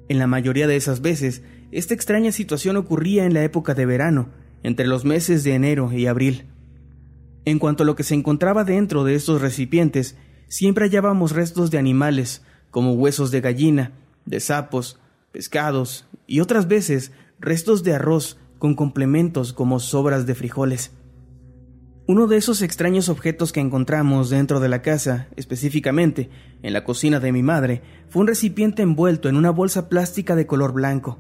En 0.09 0.19
la 0.19 0.27
mayoría 0.27 0.67
de 0.67 0.77
esas 0.77 1.03
veces, 1.03 1.43
esta 1.71 1.93
extraña 1.93 2.33
situación 2.33 2.79
ocurría 2.79 3.27
en 3.27 3.35
la 3.35 3.45
época 3.45 3.75
de 3.75 3.85
verano, 3.85 4.31
entre 4.63 4.87
los 4.87 5.05
meses 5.05 5.45
de 5.45 5.53
enero 5.53 5.93
y 5.93 6.07
abril. 6.07 6.47
En 7.45 7.59
cuanto 7.59 7.83
a 7.83 7.87
lo 7.87 7.97
que 7.97 8.05
se 8.05 8.15
encontraba 8.15 8.65
dentro 8.65 9.05
de 9.05 9.15
estos 9.15 9.41
recipientes, 9.41 10.17
siempre 10.49 10.85
hallábamos 10.85 11.33
restos 11.33 11.71
de 11.71 11.79
animales, 11.79 12.43
como 12.71 12.95
huesos 12.95 13.31
de 13.31 13.41
gallina, 13.41 13.93
de 14.25 14.41
sapos, 14.41 15.01
pescados 15.33 16.07
y 16.27 16.41
otras 16.41 16.69
veces 16.69 17.13
restos 17.41 17.83
de 17.83 17.95
arroz 17.95 18.39
con 18.59 18.75
complementos 18.75 19.53
como 19.53 19.81
sobras 19.81 20.27
de 20.27 20.35
frijoles. 20.35 20.93
Uno 22.07 22.27
de 22.27 22.37
esos 22.37 22.63
extraños 22.63 23.09
objetos 23.09 23.53
que 23.53 23.61
encontramos 23.61 24.31
dentro 24.31 24.61
de 24.61 24.69
la 24.69 24.83
casa, 24.83 25.29
específicamente 25.37 26.31
en 26.63 26.73
la 26.73 26.85
cocina 26.85 27.21
de 27.21 27.33
mi 27.33 27.43
madre, 27.43 27.83
fue 28.09 28.23
un 28.23 28.29
recipiente 28.29 28.83
envuelto 28.83 29.29
en 29.29 29.37
una 29.37 29.51
bolsa 29.51 29.89
plástica 29.89 30.37
de 30.37 30.47
color 30.47 30.73
blanco. 30.73 31.19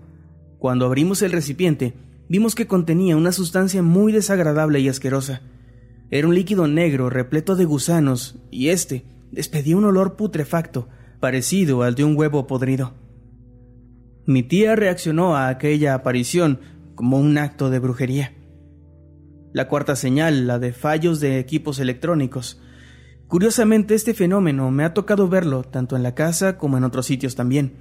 Cuando 0.58 0.86
abrimos 0.86 1.22
el 1.22 1.32
recipiente, 1.32 1.94
vimos 2.28 2.54
que 2.54 2.66
contenía 2.66 3.16
una 3.16 3.32
sustancia 3.32 3.82
muy 3.82 4.12
desagradable 4.12 4.80
y 4.80 4.88
asquerosa. 4.88 5.42
Era 6.14 6.28
un 6.28 6.34
líquido 6.34 6.68
negro 6.68 7.08
repleto 7.08 7.56
de 7.56 7.64
gusanos 7.64 8.38
y 8.50 8.68
este 8.68 9.06
despedía 9.30 9.78
un 9.78 9.86
olor 9.86 10.14
putrefacto, 10.14 10.86
parecido 11.20 11.82
al 11.82 11.94
de 11.94 12.04
un 12.04 12.18
huevo 12.18 12.46
podrido. 12.46 12.92
Mi 14.26 14.42
tía 14.42 14.76
reaccionó 14.76 15.34
a 15.34 15.48
aquella 15.48 15.94
aparición 15.94 16.60
como 16.96 17.18
un 17.18 17.38
acto 17.38 17.70
de 17.70 17.78
brujería. 17.78 18.34
La 19.54 19.68
cuarta 19.68 19.96
señal, 19.96 20.46
la 20.46 20.58
de 20.58 20.74
fallos 20.74 21.18
de 21.18 21.38
equipos 21.38 21.78
electrónicos. 21.78 22.60
Curiosamente, 23.26 23.94
este 23.94 24.12
fenómeno 24.12 24.70
me 24.70 24.84
ha 24.84 24.92
tocado 24.92 25.28
verlo 25.28 25.62
tanto 25.62 25.96
en 25.96 26.02
la 26.02 26.14
casa 26.14 26.58
como 26.58 26.76
en 26.76 26.84
otros 26.84 27.06
sitios 27.06 27.36
también. 27.36 27.78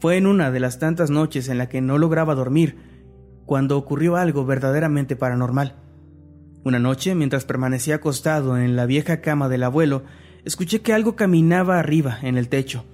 Fue 0.00 0.16
en 0.16 0.26
una 0.26 0.50
de 0.50 0.58
las 0.58 0.80
tantas 0.80 1.08
noches 1.08 1.48
en 1.48 1.58
la 1.58 1.68
que 1.68 1.80
no 1.80 1.98
lograba 1.98 2.34
dormir, 2.34 2.78
cuando 3.46 3.78
ocurrió 3.78 4.16
algo 4.16 4.44
verdaderamente 4.44 5.14
paranormal. 5.14 5.76
Una 6.64 6.78
noche, 6.78 7.14
mientras 7.14 7.44
permanecía 7.44 7.96
acostado 7.96 8.56
en 8.56 8.74
la 8.74 8.86
vieja 8.86 9.20
cama 9.20 9.50
del 9.50 9.64
abuelo, 9.64 10.04
escuché 10.46 10.80
que 10.80 10.94
algo 10.94 11.14
caminaba 11.14 11.78
arriba, 11.78 12.18
en 12.22 12.38
el 12.38 12.48
techo. 12.48 12.86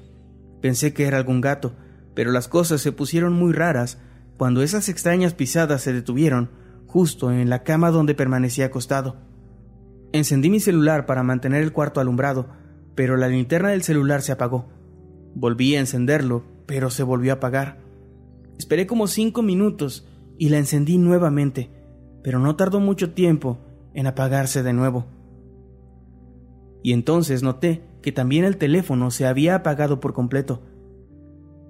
Pensé 0.61 0.93
que 0.93 1.07
era 1.07 1.19
algún 1.19 1.41
gato, 1.41 1.77
pero 2.15 2.33
las 2.33 2.49
cosas 2.49 2.81
se 2.81 2.91
pusieron 2.91 3.33
muy 3.33 3.53
raras 3.53 3.99
cuando 4.37 4.63
esas 4.63 4.89
extrañas 4.89 5.35
pisadas 5.35 5.83
se 5.83 5.93
detuvieron 5.93 6.51
justo 6.87 7.31
en 7.31 7.49
la 7.49 7.63
cama 7.63 7.93
donde 7.93 8.17
permanecía 8.17 8.67
acostado. 8.67 9.19
Encendí 10.13 10.51
mi 10.51 10.59
celular 10.59 11.07
para 11.07 11.23
mantener 11.23 11.63
el 11.63 11.73
cuarto 11.73 12.01
alumbrado, 12.01 12.49
pero 12.97 13.17
la 13.17 13.29
linterna 13.29 13.69
del 13.69 13.85
celular 13.85 14.23
se 14.23 14.33
apagó. 14.33 14.69
Volví 15.37 15.77
a 15.77 15.81
encenderlo, 15.81 16.43
pero 16.67 16.91
se 16.91 17.05
volvió 17.05 17.31
a 17.31 17.37
apagar. 17.37 17.79
Esperé 18.59 18.89
como 18.89 19.07
cinco 19.07 19.43
minutos 19.43 20.09
y 20.39 20.49
la 20.49 20.59
encendí 20.59 20.99
nuevamente, 20.99 21.71
pero 22.23 22.39
no 22.39 22.57
tardó 22.57 22.81
mucho 22.81 23.13
tiempo 23.13 23.59
en 23.95 24.07
apagarse 24.07 24.63
de 24.63 24.73
nuevo. 24.73 25.07
Y 26.83 26.93
entonces 26.93 27.43
noté 27.43 27.83
que 28.03 28.13
también 28.13 28.45
el 28.45 28.57
teléfono 28.57 29.11
se 29.11 29.27
había 29.27 29.55
apagado 29.55 30.01
por 30.01 30.15
completo. 30.15 30.63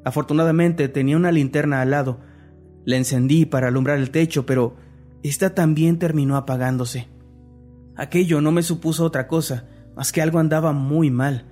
Afortunadamente 0.05 0.89
tenía 0.89 1.17
una 1.17 1.33
linterna 1.33 1.81
al 1.81 1.91
lado. 1.91 2.19
La 2.85 2.97
encendí 2.97 3.45
para 3.47 3.69
alumbrar 3.69 3.99
el 3.99 4.11
techo, 4.11 4.47
pero 4.47 4.77
esta 5.23 5.55
también 5.55 5.99
terminó 5.99 6.37
apagándose. 6.37 7.09
Aquello 7.97 8.41
no 8.41 8.53
me 8.53 8.63
supuso 8.63 9.05
otra 9.05 9.27
cosa, 9.27 9.69
más 9.95 10.13
que 10.13 10.23
algo 10.23 10.39
andaba 10.39 10.73
muy 10.73 11.11
mal, 11.11 11.45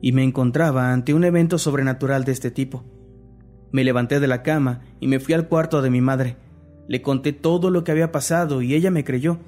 y 0.00 0.12
me 0.12 0.24
encontraba 0.24 0.92
ante 0.92 1.14
un 1.14 1.22
evento 1.22 1.58
sobrenatural 1.58 2.24
de 2.24 2.32
este 2.32 2.50
tipo. 2.50 2.82
Me 3.70 3.84
levanté 3.84 4.18
de 4.18 4.26
la 4.26 4.42
cama 4.42 4.80
y 5.00 5.06
me 5.06 5.20
fui 5.20 5.34
al 5.34 5.48
cuarto 5.48 5.82
de 5.82 5.90
mi 5.90 6.00
madre. 6.00 6.36
Le 6.88 7.02
conté 7.02 7.32
todo 7.32 7.70
lo 7.70 7.84
que 7.84 7.92
había 7.92 8.12
pasado 8.12 8.62
y 8.62 8.74
ella 8.74 8.90
me 8.90 9.04
creyó. 9.04 9.38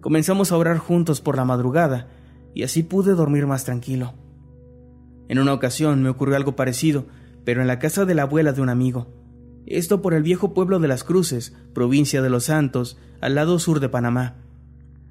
Comenzamos 0.00 0.52
a 0.52 0.56
orar 0.56 0.78
juntos 0.78 1.20
por 1.20 1.36
la 1.36 1.44
madrugada 1.44 2.08
y 2.54 2.62
así 2.62 2.82
pude 2.82 3.12
dormir 3.12 3.46
más 3.46 3.64
tranquilo. 3.64 4.14
En 5.28 5.38
una 5.38 5.52
ocasión 5.52 6.02
me 6.02 6.08
ocurrió 6.08 6.36
algo 6.36 6.56
parecido, 6.56 7.06
pero 7.44 7.60
en 7.60 7.66
la 7.66 7.78
casa 7.78 8.04
de 8.04 8.14
la 8.14 8.22
abuela 8.22 8.52
de 8.52 8.62
un 8.62 8.68
amigo. 8.68 9.08
Esto 9.66 10.00
por 10.00 10.14
el 10.14 10.22
viejo 10.22 10.54
pueblo 10.54 10.78
de 10.78 10.88
las 10.88 11.02
Cruces, 11.02 11.52
provincia 11.74 12.22
de 12.22 12.30
Los 12.30 12.44
Santos, 12.44 12.98
al 13.20 13.34
lado 13.34 13.58
sur 13.58 13.80
de 13.80 13.88
Panamá. 13.88 14.36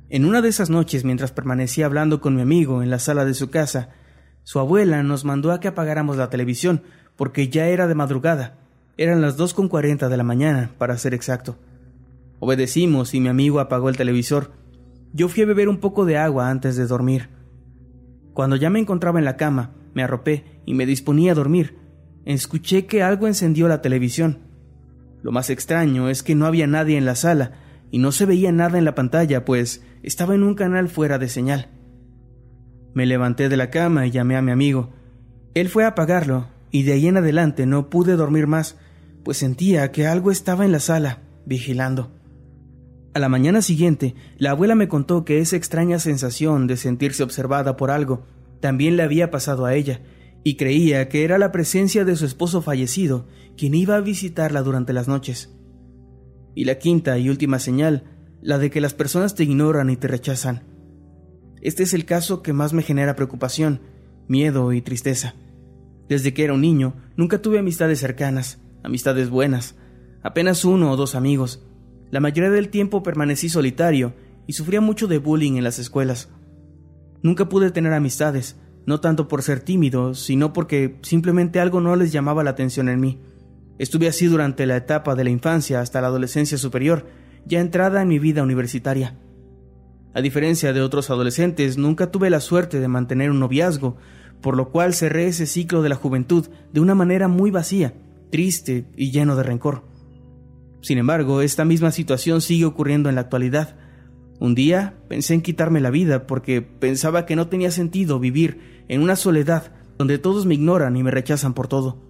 En 0.09 0.25
una 0.25 0.41
de 0.41 0.49
esas 0.49 0.69
noches, 0.69 1.03
mientras 1.03 1.31
permanecía 1.31 1.85
hablando 1.85 2.21
con 2.21 2.35
mi 2.35 2.41
amigo 2.41 2.81
en 2.81 2.89
la 2.89 2.99
sala 2.99 3.25
de 3.25 3.33
su 3.33 3.49
casa, 3.49 3.89
su 4.43 4.59
abuela 4.59 5.03
nos 5.03 5.25
mandó 5.25 5.51
a 5.51 5.59
que 5.59 5.67
apagáramos 5.67 6.17
la 6.17 6.29
televisión, 6.29 6.83
porque 7.15 7.49
ya 7.49 7.67
era 7.67 7.87
de 7.87 7.95
madrugada. 7.95 8.57
Eran 8.97 9.21
las 9.21 9.35
dos 9.35 9.53
con 9.53 9.67
cuarenta 9.67 10.07
de 10.07 10.17
la 10.17 10.23
mañana, 10.23 10.71
para 10.77 10.97
ser 10.97 11.13
exacto. 11.13 11.57
Obedecimos 12.45 13.15
y 13.15 13.19
mi 13.19 13.27
amigo 13.27 13.59
apagó 13.59 13.89
el 13.89 13.97
televisor. 13.97 14.51
Yo 15.13 15.29
fui 15.29 15.41
a 15.41 15.47
beber 15.47 15.67
un 15.67 15.79
poco 15.79 16.05
de 16.05 16.17
agua 16.17 16.51
antes 16.51 16.75
de 16.75 16.85
dormir. 16.85 17.29
Cuando 18.35 18.55
ya 18.55 18.69
me 18.69 18.77
encontraba 18.77 19.17
en 19.17 19.25
la 19.25 19.35
cama, 19.35 19.71
me 19.95 20.03
arropé 20.03 20.61
y 20.63 20.75
me 20.75 20.85
disponía 20.85 21.31
a 21.31 21.35
dormir. 21.35 21.79
Escuché 22.23 22.85
que 22.85 23.01
algo 23.01 23.25
encendió 23.25 23.67
la 23.67 23.81
televisión. 23.81 24.41
Lo 25.23 25.31
más 25.31 25.49
extraño 25.49 26.07
es 26.07 26.21
que 26.21 26.35
no 26.35 26.45
había 26.45 26.67
nadie 26.67 26.99
en 26.99 27.05
la 27.05 27.15
sala 27.15 27.53
y 27.89 27.97
no 27.97 28.11
se 28.11 28.27
veía 28.27 28.51
nada 28.51 28.77
en 28.77 28.85
la 28.85 28.93
pantalla, 28.93 29.43
pues 29.43 29.83
estaba 30.03 30.35
en 30.35 30.43
un 30.43 30.53
canal 30.53 30.87
fuera 30.87 31.17
de 31.17 31.29
señal. 31.29 31.69
Me 32.93 33.07
levanté 33.07 33.49
de 33.49 33.57
la 33.57 33.71
cama 33.71 34.05
y 34.05 34.11
llamé 34.11 34.35
a 34.35 34.43
mi 34.43 34.51
amigo. 34.51 34.93
Él 35.55 35.67
fue 35.67 35.83
a 35.83 35.87
apagarlo 35.87 36.45
y 36.69 36.83
de 36.83 36.93
ahí 36.93 37.07
en 37.07 37.17
adelante 37.17 37.65
no 37.65 37.89
pude 37.89 38.15
dormir 38.15 38.45
más, 38.45 38.77
pues 39.23 39.37
sentía 39.37 39.91
que 39.91 40.05
algo 40.05 40.29
estaba 40.29 40.63
en 40.63 40.73
la 40.73 40.79
sala, 40.79 41.23
vigilando. 41.47 42.14
A 43.15 43.19
la 43.19 43.29
mañana 43.29 43.61
siguiente, 43.61 44.13
la 44.37 44.51
abuela 44.51 44.75
me 44.75 44.89
contó 44.89 45.23
que 45.23 45.39
esa 45.39 45.55
extraña 45.55 45.99
sensación 45.99 46.67
de 46.67 46.75
sentirse 46.75 47.23
observada 47.23 47.77
por 47.77 47.89
algo 47.89 48.25
también 48.59 48.97
le 48.97 49.03
había 49.03 49.31
pasado 49.31 49.65
a 49.65 49.73
ella, 49.73 50.01
y 50.43 50.57
creía 50.57 51.07
que 51.07 51.23
era 51.23 51.37
la 51.37 51.53
presencia 51.53 52.03
de 52.03 52.17
su 52.17 52.25
esposo 52.25 52.61
fallecido 52.61 53.25
quien 53.55 53.73
iba 53.73 53.95
a 53.95 54.01
visitarla 54.01 54.63
durante 54.63 54.91
las 54.91 55.07
noches. 55.07 55.55
Y 56.55 56.65
la 56.65 56.77
quinta 56.77 57.17
y 57.17 57.29
última 57.29 57.57
señal, 57.59 58.03
la 58.41 58.57
de 58.57 58.69
que 58.69 58.81
las 58.81 58.93
personas 58.93 59.33
te 59.33 59.45
ignoran 59.45 59.89
y 59.89 59.95
te 59.95 60.09
rechazan. 60.09 60.63
Este 61.61 61.83
es 61.83 61.93
el 61.93 62.03
caso 62.03 62.43
que 62.43 62.51
más 62.51 62.73
me 62.73 62.83
genera 62.83 63.15
preocupación, 63.15 63.79
miedo 64.27 64.73
y 64.73 64.81
tristeza. 64.81 65.35
Desde 66.09 66.33
que 66.33 66.43
era 66.43 66.53
un 66.53 66.59
niño, 66.59 66.95
nunca 67.15 67.41
tuve 67.41 67.59
amistades 67.59 68.01
cercanas, 68.01 68.59
amistades 68.83 69.29
buenas, 69.29 69.75
apenas 70.21 70.65
uno 70.65 70.91
o 70.91 70.97
dos 70.97 71.15
amigos, 71.15 71.65
la 72.11 72.19
mayoría 72.19 72.51
del 72.51 72.69
tiempo 72.69 73.03
permanecí 73.03 73.49
solitario 73.49 74.13
y 74.47 74.53
sufría 74.53 74.81
mucho 74.81 75.07
de 75.07 75.17
bullying 75.17 75.53
en 75.53 75.63
las 75.63 75.79
escuelas. 75.79 76.29
Nunca 77.21 77.49
pude 77.49 77.71
tener 77.71 77.93
amistades, 77.93 78.57
no 78.85 78.99
tanto 78.99 79.27
por 79.27 79.41
ser 79.41 79.59
tímido, 79.59 80.13
sino 80.13 80.53
porque 80.53 80.97
simplemente 81.01 81.59
algo 81.59 81.81
no 81.81 81.95
les 81.95 82.11
llamaba 82.11 82.43
la 82.43 82.51
atención 82.51 82.89
en 82.89 82.99
mí. 82.99 83.19
Estuve 83.79 84.07
así 84.07 84.27
durante 84.27 84.65
la 84.65 84.77
etapa 84.77 85.15
de 85.15 85.23
la 85.23 85.29
infancia 85.31 85.81
hasta 85.81 86.01
la 86.01 86.07
adolescencia 86.07 86.57
superior, 86.57 87.05
ya 87.45 87.59
entrada 87.59 88.01
en 88.01 88.07
mi 88.07 88.19
vida 88.19 88.43
universitaria. 88.43 89.17
A 90.13 90.21
diferencia 90.21 90.71
de 90.71 90.81
otros 90.81 91.09
adolescentes, 91.09 91.77
nunca 91.77 92.11
tuve 92.11 92.29
la 92.29 92.39
suerte 92.39 92.79
de 92.79 92.87
mantener 92.87 93.31
un 93.31 93.39
noviazgo, 93.39 93.97
por 94.39 94.55
lo 94.55 94.69
cual 94.69 94.93
cerré 94.93 95.27
ese 95.27 95.45
ciclo 95.45 95.81
de 95.81 95.89
la 95.89 95.95
juventud 95.95 96.47
de 96.71 96.79
una 96.79 96.95
manera 96.95 97.27
muy 97.27 97.51
vacía, 97.51 97.93
triste 98.31 98.85
y 98.95 99.11
lleno 99.11 99.35
de 99.35 99.43
rencor. 99.43 99.83
Sin 100.85 100.99
embargo, 100.99 101.41
esta 101.41 101.65
misma 101.65 101.89
situación 101.89 102.41
sigue 102.41 102.65
ocurriendo 102.65 103.09
en 103.09 103.15
la 103.15 103.21
actualidad. 103.21 103.75
Un 104.39 104.53
día 104.53 104.93
pensé 105.07 105.33
en 105.33 105.41
quitarme 105.41 105.81
la 105.81 105.89
vida 105.89 106.27
porque 106.27 106.61
pensaba 106.61 107.25
que 107.25 107.35
no 107.35 107.47
tenía 107.47 107.71
sentido 107.71 108.19
vivir 108.19 108.83
en 108.87 109.01
una 109.01 109.15
soledad 109.15 109.71
donde 109.97 110.19
todos 110.19 110.45
me 110.45 110.53
ignoran 110.53 110.95
y 110.95 111.01
me 111.01 111.09
rechazan 111.09 111.55
por 111.55 111.67
todo. 111.67 112.03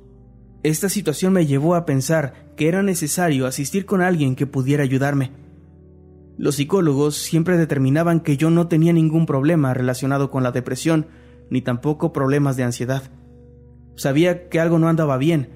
Esta 0.62 0.90
situación 0.90 1.32
me 1.32 1.46
llevó 1.46 1.76
a 1.76 1.86
pensar 1.86 2.52
que 2.58 2.68
era 2.68 2.84
necesario 2.84 3.48
asistir 3.48 3.86
con 3.86 4.02
alguien 4.02 4.36
que 4.36 4.46
pudiera 4.46 4.84
ayudarme. 4.84 5.32
Los 6.38 6.56
psicólogos 6.56 7.16
siempre 7.16 7.56
determinaban 7.56 8.20
que 8.20 8.36
yo 8.36 8.50
no 8.50 8.68
tenía 8.68 8.92
ningún 8.92 9.26
problema 9.26 9.74
relacionado 9.74 10.30
con 10.30 10.44
la 10.44 10.52
depresión, 10.52 11.08
ni 11.50 11.62
tampoco 11.62 12.12
problemas 12.12 12.58
de 12.58 12.64
ansiedad. 12.64 13.04
Sabía 13.96 14.50
que 14.50 14.60
algo 14.60 14.80
no 14.80 14.90
andaba 14.90 15.18
bien, 15.18 15.48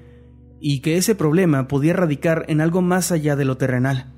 y 0.60 0.80
que 0.80 0.96
ese 0.96 1.14
problema 1.14 1.66
podía 1.66 1.94
radicar 1.94 2.44
en 2.48 2.60
algo 2.60 2.82
más 2.82 3.10
allá 3.10 3.34
de 3.34 3.44
lo 3.44 3.56
terrenal. 3.56 4.12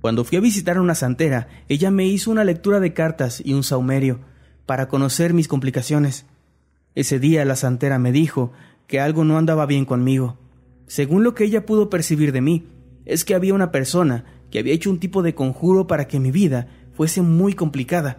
Cuando 0.00 0.24
fui 0.24 0.36
a 0.36 0.42
visitar 0.42 0.76
a 0.76 0.82
una 0.82 0.94
santera, 0.94 1.48
ella 1.68 1.90
me 1.90 2.06
hizo 2.06 2.30
una 2.30 2.44
lectura 2.44 2.78
de 2.78 2.92
cartas 2.92 3.42
y 3.42 3.54
un 3.54 3.64
saumerio 3.64 4.20
para 4.66 4.88
conocer 4.88 5.32
mis 5.32 5.48
complicaciones. 5.48 6.26
Ese 6.94 7.18
día 7.18 7.44
la 7.46 7.56
santera 7.56 7.98
me 7.98 8.12
dijo 8.12 8.52
que 8.86 9.00
algo 9.00 9.24
no 9.24 9.38
andaba 9.38 9.64
bien 9.64 9.86
conmigo. 9.86 10.36
Según 10.86 11.24
lo 11.24 11.34
que 11.34 11.44
ella 11.44 11.64
pudo 11.64 11.88
percibir 11.88 12.32
de 12.32 12.42
mí, 12.42 12.66
es 13.06 13.24
que 13.24 13.34
había 13.34 13.54
una 13.54 13.72
persona 13.72 14.24
que 14.50 14.58
había 14.58 14.74
hecho 14.74 14.90
un 14.90 15.00
tipo 15.00 15.22
de 15.22 15.34
conjuro 15.34 15.86
para 15.86 16.06
que 16.06 16.20
mi 16.20 16.30
vida 16.30 16.68
fuese 16.92 17.22
muy 17.22 17.54
complicada, 17.54 18.18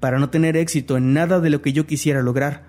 para 0.00 0.18
no 0.18 0.30
tener 0.30 0.56
éxito 0.56 0.96
en 0.96 1.12
nada 1.12 1.40
de 1.40 1.50
lo 1.50 1.60
que 1.60 1.72
yo 1.72 1.86
quisiera 1.86 2.22
lograr. 2.22 2.64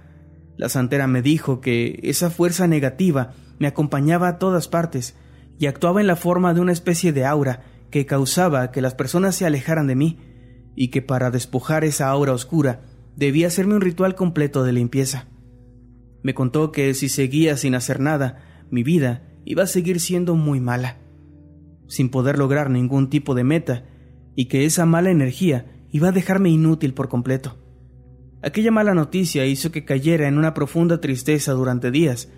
La 0.58 0.70
santera 0.70 1.08
me 1.08 1.22
dijo 1.22 1.62
que 1.62 2.00
esa 2.04 2.32
fuerza 2.32 2.68
negativa 2.68 3.34
me 3.60 3.68
acompañaba 3.68 4.28
a 4.28 4.40
todas 4.40 4.68
partes 4.68 5.16
y 5.60 5.66
actuaba 5.66 6.02
en 6.02 6.08
la 6.08 6.16
forma 6.16 6.54
de 6.54 6.62
una 6.62 6.72
especie 6.72 7.14
de 7.14 7.26
aura 7.26 7.64
que 7.90 8.06
causaba 8.06 8.72
que 8.72 8.82
las 8.82 8.96
personas 8.96 9.36
se 9.36 9.46
alejaran 9.46 9.88
de 9.88 9.96
mí, 9.96 10.20
y 10.76 10.90
que 10.90 11.02
para 11.02 11.32
despojar 11.32 11.84
esa 11.84 12.08
aura 12.08 12.34
oscura 12.34 12.82
debía 13.16 13.48
hacerme 13.48 13.74
un 13.74 13.82
ritual 13.82 14.14
completo 14.14 14.64
de 14.64 14.74
limpieza. 14.74 15.28
Me 16.22 16.36
contó 16.36 16.72
que 16.72 16.94
si 16.94 17.10
seguía 17.10 17.58
sin 17.58 17.74
hacer 17.74 18.00
nada, 18.00 18.44
mi 18.70 18.84
vida 18.84 19.24
iba 19.44 19.64
a 19.64 19.68
seguir 19.68 20.00
siendo 20.00 20.36
muy 20.36 20.60
mala, 20.60 20.98
sin 21.88 22.10
poder 22.10 22.38
lograr 22.38 22.70
ningún 22.70 23.10
tipo 23.10 23.34
de 23.34 23.44
meta, 23.44 23.86
y 24.36 24.46
que 24.46 24.66
esa 24.66 24.86
mala 24.86 25.10
energía 25.10 25.66
iba 25.92 26.10
a 26.10 26.12
dejarme 26.12 26.50
inútil 26.50 26.94
por 26.94 27.10
completo. 27.10 27.58
Aquella 28.44 28.70
mala 28.70 28.94
noticia 28.94 29.48
hizo 29.48 29.72
que 29.72 29.84
cayera 29.84 30.28
en 30.28 30.38
una 30.38 30.54
profunda 30.54 31.02
tristeza 31.02 31.54
durante 31.54 31.90
días, 31.90 32.30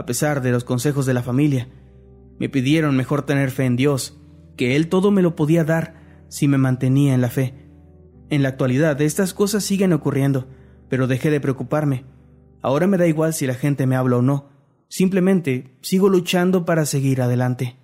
a 0.00 0.06
pesar 0.06 0.40
de 0.40 0.50
los 0.50 0.64
consejos 0.64 1.04
de 1.04 1.12
la 1.12 1.22
familia. 1.22 1.68
Me 2.38 2.48
pidieron 2.48 2.96
mejor 2.96 3.26
tener 3.26 3.50
fe 3.50 3.66
en 3.66 3.76
Dios, 3.76 4.18
que 4.56 4.74
Él 4.74 4.88
todo 4.88 5.10
me 5.10 5.20
lo 5.20 5.36
podía 5.36 5.62
dar 5.62 6.24
si 6.28 6.48
me 6.48 6.56
mantenía 6.56 7.12
en 7.12 7.20
la 7.20 7.28
fe. 7.28 7.68
En 8.30 8.42
la 8.42 8.48
actualidad 8.48 8.98
estas 9.02 9.34
cosas 9.34 9.62
siguen 9.62 9.92
ocurriendo, 9.92 10.48
pero 10.88 11.06
dejé 11.06 11.30
de 11.30 11.38
preocuparme. 11.38 12.06
Ahora 12.62 12.86
me 12.86 12.96
da 12.96 13.06
igual 13.06 13.34
si 13.34 13.46
la 13.46 13.52
gente 13.52 13.86
me 13.86 13.94
habla 13.94 14.16
o 14.16 14.22
no, 14.22 14.48
simplemente 14.88 15.76
sigo 15.82 16.08
luchando 16.08 16.64
para 16.64 16.86
seguir 16.86 17.20
adelante. 17.20 17.76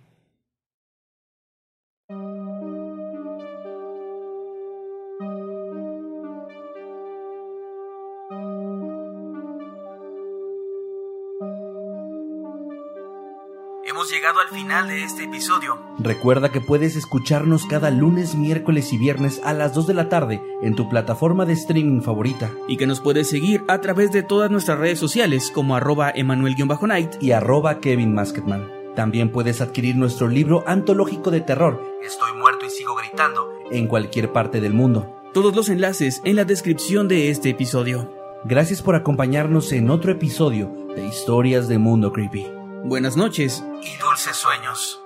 Llegado 14.27 14.41
al 14.41 14.49
final 14.49 14.89
de 14.89 15.05
este 15.05 15.25
episodio. 15.25 15.79
Recuerda 16.01 16.51
que 16.51 16.61
puedes 16.61 16.97
escucharnos 16.97 17.65
cada 17.67 17.91
lunes, 17.91 18.35
miércoles 18.35 18.93
y 18.93 18.99
viernes 18.99 19.41
a 19.45 19.53
las 19.53 19.73
2 19.73 19.87
de 19.87 19.95
la 19.95 20.09
tarde 20.09 20.43
en 20.62 20.75
tu 20.75 20.89
plataforma 20.89 21.45
de 21.45 21.53
streaming 21.53 22.01
favorita. 22.01 22.51
Y 22.67 22.77
que 22.77 22.89
nos 22.89 23.01
puedes 23.01 23.29
seguir 23.29 23.62
a 23.69 23.81
través 23.81 24.11
de 24.11 24.25
todas 24.25 24.51
nuestras 24.51 24.79
redes 24.79 24.99
sociales 24.99 25.53
como 25.55 25.77
arroba 25.77 26.11
emanuel-night 26.11 27.23
y 27.23 27.31
arroba 27.33 27.79
Kevin 27.79 28.15
Masketman. 28.15 28.69
También 28.97 29.31
puedes 29.31 29.61
adquirir 29.61 29.95
nuestro 29.95 30.27
libro 30.27 30.65
antológico 30.67 31.31
de 31.31 31.43
terror, 31.43 31.81
Estoy 32.05 32.33
muerto 32.33 32.67
y 32.67 32.71
sigo 32.71 32.97
gritando, 32.97 33.53
en 33.71 33.87
cualquier 33.87 34.33
parte 34.33 34.61
del 34.61 34.75
mundo. 34.75 35.15
Todos 35.35 35.55
los 35.55 35.69
enlaces 35.69 36.21
en 36.25 36.35
la 36.35 36.45
descripción 36.45 37.07
de 37.07 37.31
este 37.31 37.51
episodio. 37.51 38.11
Gracias 38.45 38.83
por 38.83 38.97
acompañarnos 38.97 39.71
en 39.73 39.91
otro 39.91 40.11
episodio 40.11 40.73
de 40.97 41.07
Historias 41.07 41.69
de 41.69 41.79
Mundo 41.79 42.12
Creepy. 42.12 42.57
Buenas 42.88 43.16
noches 43.16 43.64
y 43.83 43.96
dulces 43.96 44.37
sueños. 44.37 45.06